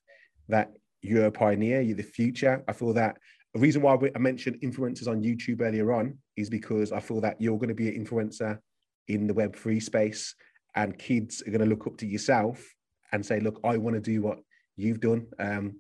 that 0.50 0.72
you're 1.02 1.28
a 1.28 1.32
pioneer, 1.32 1.82
you're 1.82 1.96
the 1.96 2.04
future. 2.04 2.64
I 2.68 2.74
feel 2.74 2.94
that 2.94 3.18
the 3.54 3.60
reason 3.60 3.82
why 3.82 3.98
I 4.16 4.20
mentioned 4.20 4.60
influencers 4.62 5.08
on 5.08 5.24
YouTube 5.24 5.62
earlier 5.62 5.94
on 5.94 6.18
is 6.36 6.50
because 6.50 6.92
I 6.92 7.00
feel 7.00 7.22
that 7.22 7.40
you're 7.40 7.58
going 7.58 7.70
to 7.70 7.76
be 7.76 7.88
an 7.88 8.04
influencer 8.04 8.60
in 9.08 9.28
the 9.28 9.34
Web3 9.34 9.82
space, 9.82 10.36
and 10.76 10.98
kids 10.98 11.42
are 11.44 11.52
going 11.52 11.62
to 11.62 11.68
look 11.68 11.88
up 11.88 11.98
to 11.98 12.08
yourself 12.08 12.66
and 13.12 13.26
say, 13.26 13.40
"Look, 13.40 13.60
I 13.64 13.78
want 13.78 13.96
to 13.96 14.02
do 14.02 14.22
what 14.22 14.40
you've 14.76 15.00
done." 15.00 15.28
Um, 15.40 15.80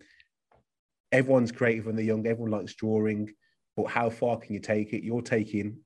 everyone's 1.12 1.52
creative 1.52 1.88
when 1.88 1.96
they're 1.96 2.06
young. 2.06 2.26
Everyone 2.28 2.52
likes 2.52 2.76
drawing, 2.76 3.34
but 3.76 3.88
how 3.88 4.10
far 4.10 4.38
can 4.38 4.54
you 4.54 4.60
take 4.60 4.94
it? 4.94 5.04
You're 5.04 5.22
taking 5.22 5.80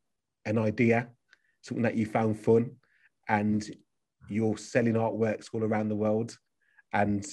an 0.46 0.58
idea, 0.58 1.10
something 1.62 1.84
that 1.84 1.96
you 1.96 2.06
found 2.06 2.40
fun, 2.40 2.72
and 3.28 3.64
you're 4.30 4.58
selling 4.58 4.94
artworks 4.94 5.48
all 5.54 5.64
around 5.64 5.90
the 5.90 5.96
world. 5.96 6.38
And 6.94 7.26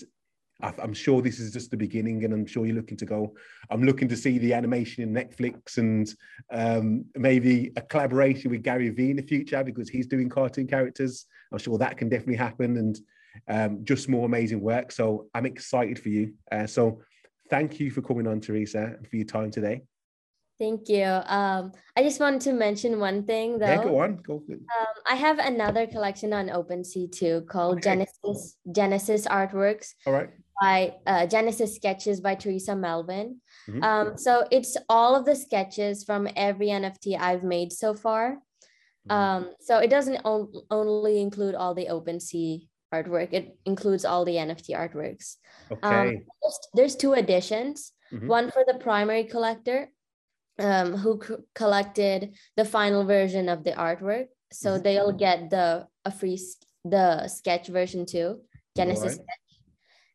I'm 0.62 0.94
sure 0.94 1.20
this 1.20 1.38
is 1.38 1.52
just 1.52 1.70
the 1.70 1.76
beginning, 1.76 2.24
and 2.24 2.32
I'm 2.32 2.46
sure 2.46 2.64
you're 2.64 2.76
looking 2.76 2.96
to 2.98 3.06
go. 3.06 3.34
I'm 3.70 3.82
looking 3.82 4.08
to 4.08 4.16
see 4.16 4.38
the 4.38 4.54
animation 4.54 5.02
in 5.02 5.12
Netflix 5.12 5.76
and 5.76 6.08
um, 6.50 7.04
maybe 7.14 7.72
a 7.76 7.82
collaboration 7.82 8.50
with 8.50 8.62
Gary 8.62 8.88
Vee 8.88 9.10
in 9.10 9.16
the 9.16 9.22
future 9.22 9.62
because 9.62 9.90
he's 9.90 10.06
doing 10.06 10.30
cartoon 10.30 10.66
characters. 10.66 11.26
I'm 11.52 11.58
sure 11.58 11.76
that 11.78 11.98
can 11.98 12.08
definitely 12.08 12.36
happen, 12.36 12.78
and 12.78 12.98
um, 13.48 13.84
just 13.84 14.08
more 14.08 14.24
amazing 14.24 14.62
work. 14.62 14.92
So 14.92 15.26
I'm 15.34 15.44
excited 15.44 15.98
for 15.98 16.08
you. 16.08 16.32
Uh, 16.50 16.66
so 16.66 17.02
thank 17.50 17.78
you 17.78 17.90
for 17.90 18.00
coming 18.00 18.26
on, 18.26 18.40
Teresa, 18.40 18.94
and 18.96 19.06
for 19.06 19.16
your 19.16 19.26
time 19.26 19.50
today. 19.50 19.82
Thank 20.58 20.88
you. 20.88 21.04
Um, 21.04 21.72
I 21.96 22.02
just 22.02 22.18
wanted 22.18 22.40
to 22.42 22.52
mention 22.52 22.98
one 22.98 23.24
thing 23.24 23.58
though. 23.58 23.66
Yeah, 23.66 23.84
go 23.84 24.00
on. 24.00 24.16
Go. 24.16 24.42
Um, 24.48 24.94
I 25.06 25.14
have 25.14 25.38
another 25.38 25.86
collection 25.86 26.32
on 26.32 26.48
OpenSea 26.48 27.12
too 27.12 27.44
called 27.48 27.78
okay. 27.78 27.82
Genesis 27.90 28.56
Genesis 28.72 29.26
Artworks. 29.26 29.92
All 30.06 30.14
right 30.14 30.30
by 30.60 30.94
uh, 31.06 31.26
Genesis 31.26 31.74
Sketches 31.76 32.20
by 32.20 32.34
Teresa 32.34 32.74
Melvin. 32.74 33.40
Mm-hmm. 33.68 33.82
Um, 33.82 34.18
so 34.18 34.46
it's 34.50 34.76
all 34.88 35.14
of 35.14 35.24
the 35.24 35.36
sketches 35.36 36.04
from 36.04 36.28
every 36.36 36.68
NFT 36.68 37.18
I've 37.18 37.42
made 37.42 37.72
so 37.72 37.94
far. 37.94 38.38
Mm-hmm. 39.08 39.12
Um, 39.12 39.50
so 39.60 39.78
it 39.78 39.90
doesn't 39.90 40.20
on- 40.24 40.52
only 40.70 41.20
include 41.20 41.54
all 41.54 41.74
the 41.74 41.86
OpenSea 41.86 42.66
artwork; 42.92 43.32
it 43.32 43.56
includes 43.64 44.04
all 44.04 44.24
the 44.24 44.36
NFT 44.36 44.70
artworks. 44.70 45.36
Um, 45.70 45.78
okay. 45.78 46.08
Um, 46.08 46.24
there's, 46.42 46.58
there's, 46.74 46.96
two 46.96 47.12
editions. 47.12 47.92
Mm-hmm. 48.12 48.28
One 48.28 48.50
for 48.50 48.64
the 48.66 48.78
primary 48.78 49.24
collector, 49.24 49.88
um, 50.58 50.94
who 50.94 51.20
c- 51.22 51.34
collected 51.54 52.34
the 52.56 52.64
final 52.64 53.04
version 53.04 53.48
of 53.48 53.64
the 53.64 53.72
artwork. 53.72 54.26
So 54.52 54.70
mm-hmm. 54.70 54.82
they'll 54.82 55.12
get 55.12 55.50
the 55.50 55.86
a 56.04 56.10
free 56.10 56.40
the 56.84 57.28
sketch 57.28 57.66
version 57.66 58.06
too, 58.06 58.40
Genesis 58.76 59.18
right. 59.18 59.26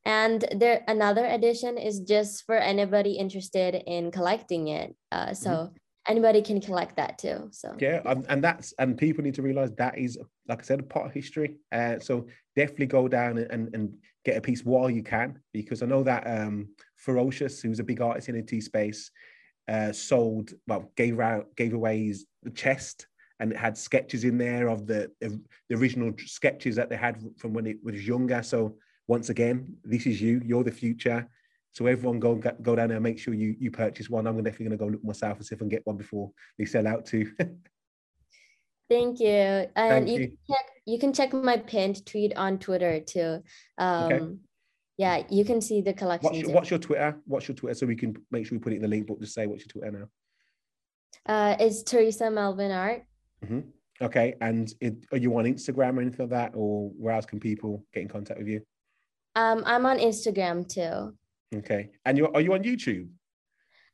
And 0.03 0.43
there 0.55 0.83
another 0.87 1.25
edition 1.25 1.77
is 1.77 1.99
just 1.99 2.45
for 2.45 2.55
anybody 2.55 3.13
interested 3.13 3.75
in 3.75 4.11
collecting 4.11 4.69
it. 4.69 4.95
Uh, 5.11 5.33
so 5.33 5.49
mm-hmm. 5.49 5.73
anybody 6.07 6.41
can 6.41 6.59
collect 6.59 6.95
that 6.95 7.19
too. 7.19 7.49
So 7.51 7.75
yeah, 7.79 8.01
and, 8.05 8.25
and 8.29 8.43
that's 8.43 8.73
and 8.79 8.97
people 8.97 9.23
need 9.23 9.35
to 9.35 9.43
realize 9.43 9.71
that 9.75 9.97
is 9.97 10.17
like 10.47 10.59
I 10.59 10.63
said, 10.63 10.79
a 10.79 10.83
part 10.83 11.05
of 11.05 11.13
history. 11.13 11.57
Uh, 11.71 11.99
so 11.99 12.27
definitely 12.55 12.87
go 12.87 13.07
down 13.07 13.37
and, 13.37 13.73
and 13.73 13.93
get 14.25 14.37
a 14.37 14.41
piece 14.41 14.65
while 14.65 14.89
you 14.89 15.03
can, 15.03 15.39
because 15.53 15.81
I 15.81 15.85
know 15.85 16.03
that 16.03 16.23
um, 16.25 16.69
Fewocious, 17.05 17.61
who's 17.61 17.79
a 17.79 17.83
big 17.83 18.01
artist 18.01 18.29
in 18.29 18.35
the 18.35 18.41
T 18.41 18.59
space, 18.59 19.11
uh, 19.71 19.93
sold 19.93 20.53
well 20.67 20.91
gave 20.97 21.19
out 21.19 21.47
gave 21.55 21.73
away 21.73 22.05
his 22.07 22.25
chest 22.53 23.07
and 23.39 23.51
it 23.53 23.57
had 23.57 23.77
sketches 23.77 24.23
in 24.23 24.37
there 24.37 24.67
of 24.67 24.85
the, 24.85 25.09
the 25.19 25.41
original 25.75 26.11
sketches 26.17 26.75
that 26.75 26.89
they 26.89 26.95
had 26.95 27.17
from 27.37 27.53
when 27.53 27.65
it 27.65 27.77
was 27.83 28.07
younger. 28.07 28.43
So 28.43 28.75
once 29.07 29.29
again, 29.29 29.75
this 29.83 30.05
is 30.05 30.21
you. 30.21 30.41
You're 30.45 30.63
the 30.63 30.71
future. 30.71 31.27
So 31.71 31.87
everyone 31.87 32.19
go 32.19 32.35
go 32.35 32.75
down 32.75 32.89
there 32.89 32.97
and 32.97 33.03
make 33.03 33.17
sure 33.17 33.33
you 33.33 33.55
you 33.57 33.71
purchase 33.71 34.09
one. 34.09 34.27
I'm 34.27 34.37
definitely 34.43 34.67
going 34.67 34.77
to 34.77 34.85
go 34.85 34.91
look 34.91 35.03
myself 35.03 35.37
and 35.37 35.45
see 35.45 35.55
if 35.55 35.59
I 35.59 35.63
can 35.63 35.69
get 35.69 35.87
one 35.87 35.97
before 35.97 36.31
they 36.57 36.65
sell 36.65 36.85
out 36.85 37.05
too. 37.05 37.31
Thank 38.89 39.21
you. 39.21 39.29
And 39.29 39.69
Thank 39.75 40.09
you, 40.09 40.13
you, 40.13 40.27
can 40.27 40.37
check 40.49 40.65
you 40.85 40.99
can 40.99 41.13
check 41.13 41.33
my 41.33 41.57
pinned 41.57 42.05
tweet 42.05 42.35
on 42.35 42.59
Twitter 42.59 42.99
too. 42.99 43.41
Um, 43.77 44.11
okay. 44.11 44.25
Yeah, 44.97 45.23
you 45.29 45.45
can 45.45 45.61
see 45.61 45.81
the 45.81 45.93
collection. 45.93 46.31
What's 46.31 46.39
your, 46.39 46.51
what's 46.51 46.69
your, 46.69 46.79
Twitter? 46.79 47.17
What's 47.25 47.47
your 47.47 47.55
Twitter 47.55 47.73
so 47.75 47.85
we 47.87 47.95
can 47.95 48.15
make 48.29 48.45
sure 48.45 48.57
we 48.57 48.61
put 48.61 48.73
it 48.73 48.77
in 48.77 48.81
the 48.81 48.87
link, 48.87 49.07
but 49.07 49.19
just 49.19 49.33
say 49.33 49.47
what's 49.47 49.63
your 49.63 49.69
Twitter 49.69 49.91
now. 49.91 50.07
Uh, 51.25 51.55
it's 51.59 51.83
Teresa 51.83 52.29
Melvin 52.29 52.71
Art. 52.71 53.03
Mm-hmm. 53.43 53.59
Okay, 54.01 54.35
and 54.41 54.73
it, 54.81 55.05
are 55.11 55.17
you 55.17 55.37
on 55.37 55.45
Instagram 55.45 55.97
or 55.97 56.01
anything 56.01 56.27
like 56.27 56.29
that, 56.29 56.51
or 56.55 56.91
where 56.97 57.13
else 57.13 57.25
can 57.25 57.39
people 57.39 57.85
get 57.93 58.01
in 58.01 58.09
contact 58.09 58.39
with 58.39 58.47
you? 58.47 58.61
Um, 59.35 59.63
I'm 59.65 59.85
on 59.85 59.97
Instagram 59.99 60.67
too. 60.67 61.15
Okay. 61.55 61.89
And 62.05 62.17
you 62.17 62.27
are 62.27 62.41
you 62.41 62.53
on 62.53 62.63
YouTube? 62.63 63.09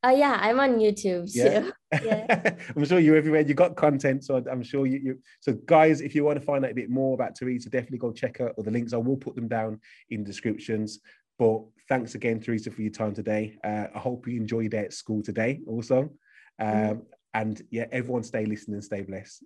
Oh 0.08 0.12
yeah, 0.12 0.38
I'm 0.40 0.58
on 0.62 0.80
YouTube 0.80 1.30
yeah. 1.36 1.60
too. 1.60 1.74
Yeah. 2.06 2.56
I'm 2.76 2.86
sure 2.86 3.00
you're 3.00 3.18
everywhere. 3.18 3.42
You 3.42 3.54
got 3.54 3.76
content, 3.76 4.24
so 4.24 4.42
I'm 4.50 4.64
sure 4.64 4.86
you, 4.86 5.00
you. 5.00 5.20
So 5.42 5.54
guys, 5.66 6.00
if 6.00 6.16
you 6.16 6.24
want 6.24 6.40
to 6.40 6.46
find 6.46 6.64
out 6.64 6.72
a 6.72 6.74
bit 6.74 6.90
more 6.90 7.14
about 7.14 7.36
Teresa, 7.36 7.70
definitely 7.70 7.98
go 7.98 8.14
check 8.14 8.40
out 8.40 8.54
all 8.56 8.64
the 8.64 8.72
links. 8.72 8.94
I 8.94 8.98
will 8.98 9.18
put 9.18 9.36
them 9.36 9.50
down 9.50 9.82
in 10.10 10.24
descriptions. 10.24 11.00
But 11.38 11.62
thanks 11.90 12.16
again, 12.16 12.40
Teresa, 12.40 12.72
for 12.72 12.82
your 12.82 12.92
time 12.92 13.14
today. 13.14 13.58
Uh, 13.64 13.88
I 13.94 14.00
hope 14.00 14.28
you 14.28 14.38
enjoy 14.38 14.62
your 14.62 14.70
day 14.70 14.86
at 14.86 14.94
school 14.94 15.22
today, 15.22 15.60
also. 15.68 16.10
Um, 16.58 16.68
mm-hmm. 16.68 17.00
And 17.34 17.62
yeah, 17.70 17.88
everyone 17.92 18.24
stay 18.24 18.46
listening, 18.46 18.82
stay 18.82 19.02
blessed. 19.02 19.44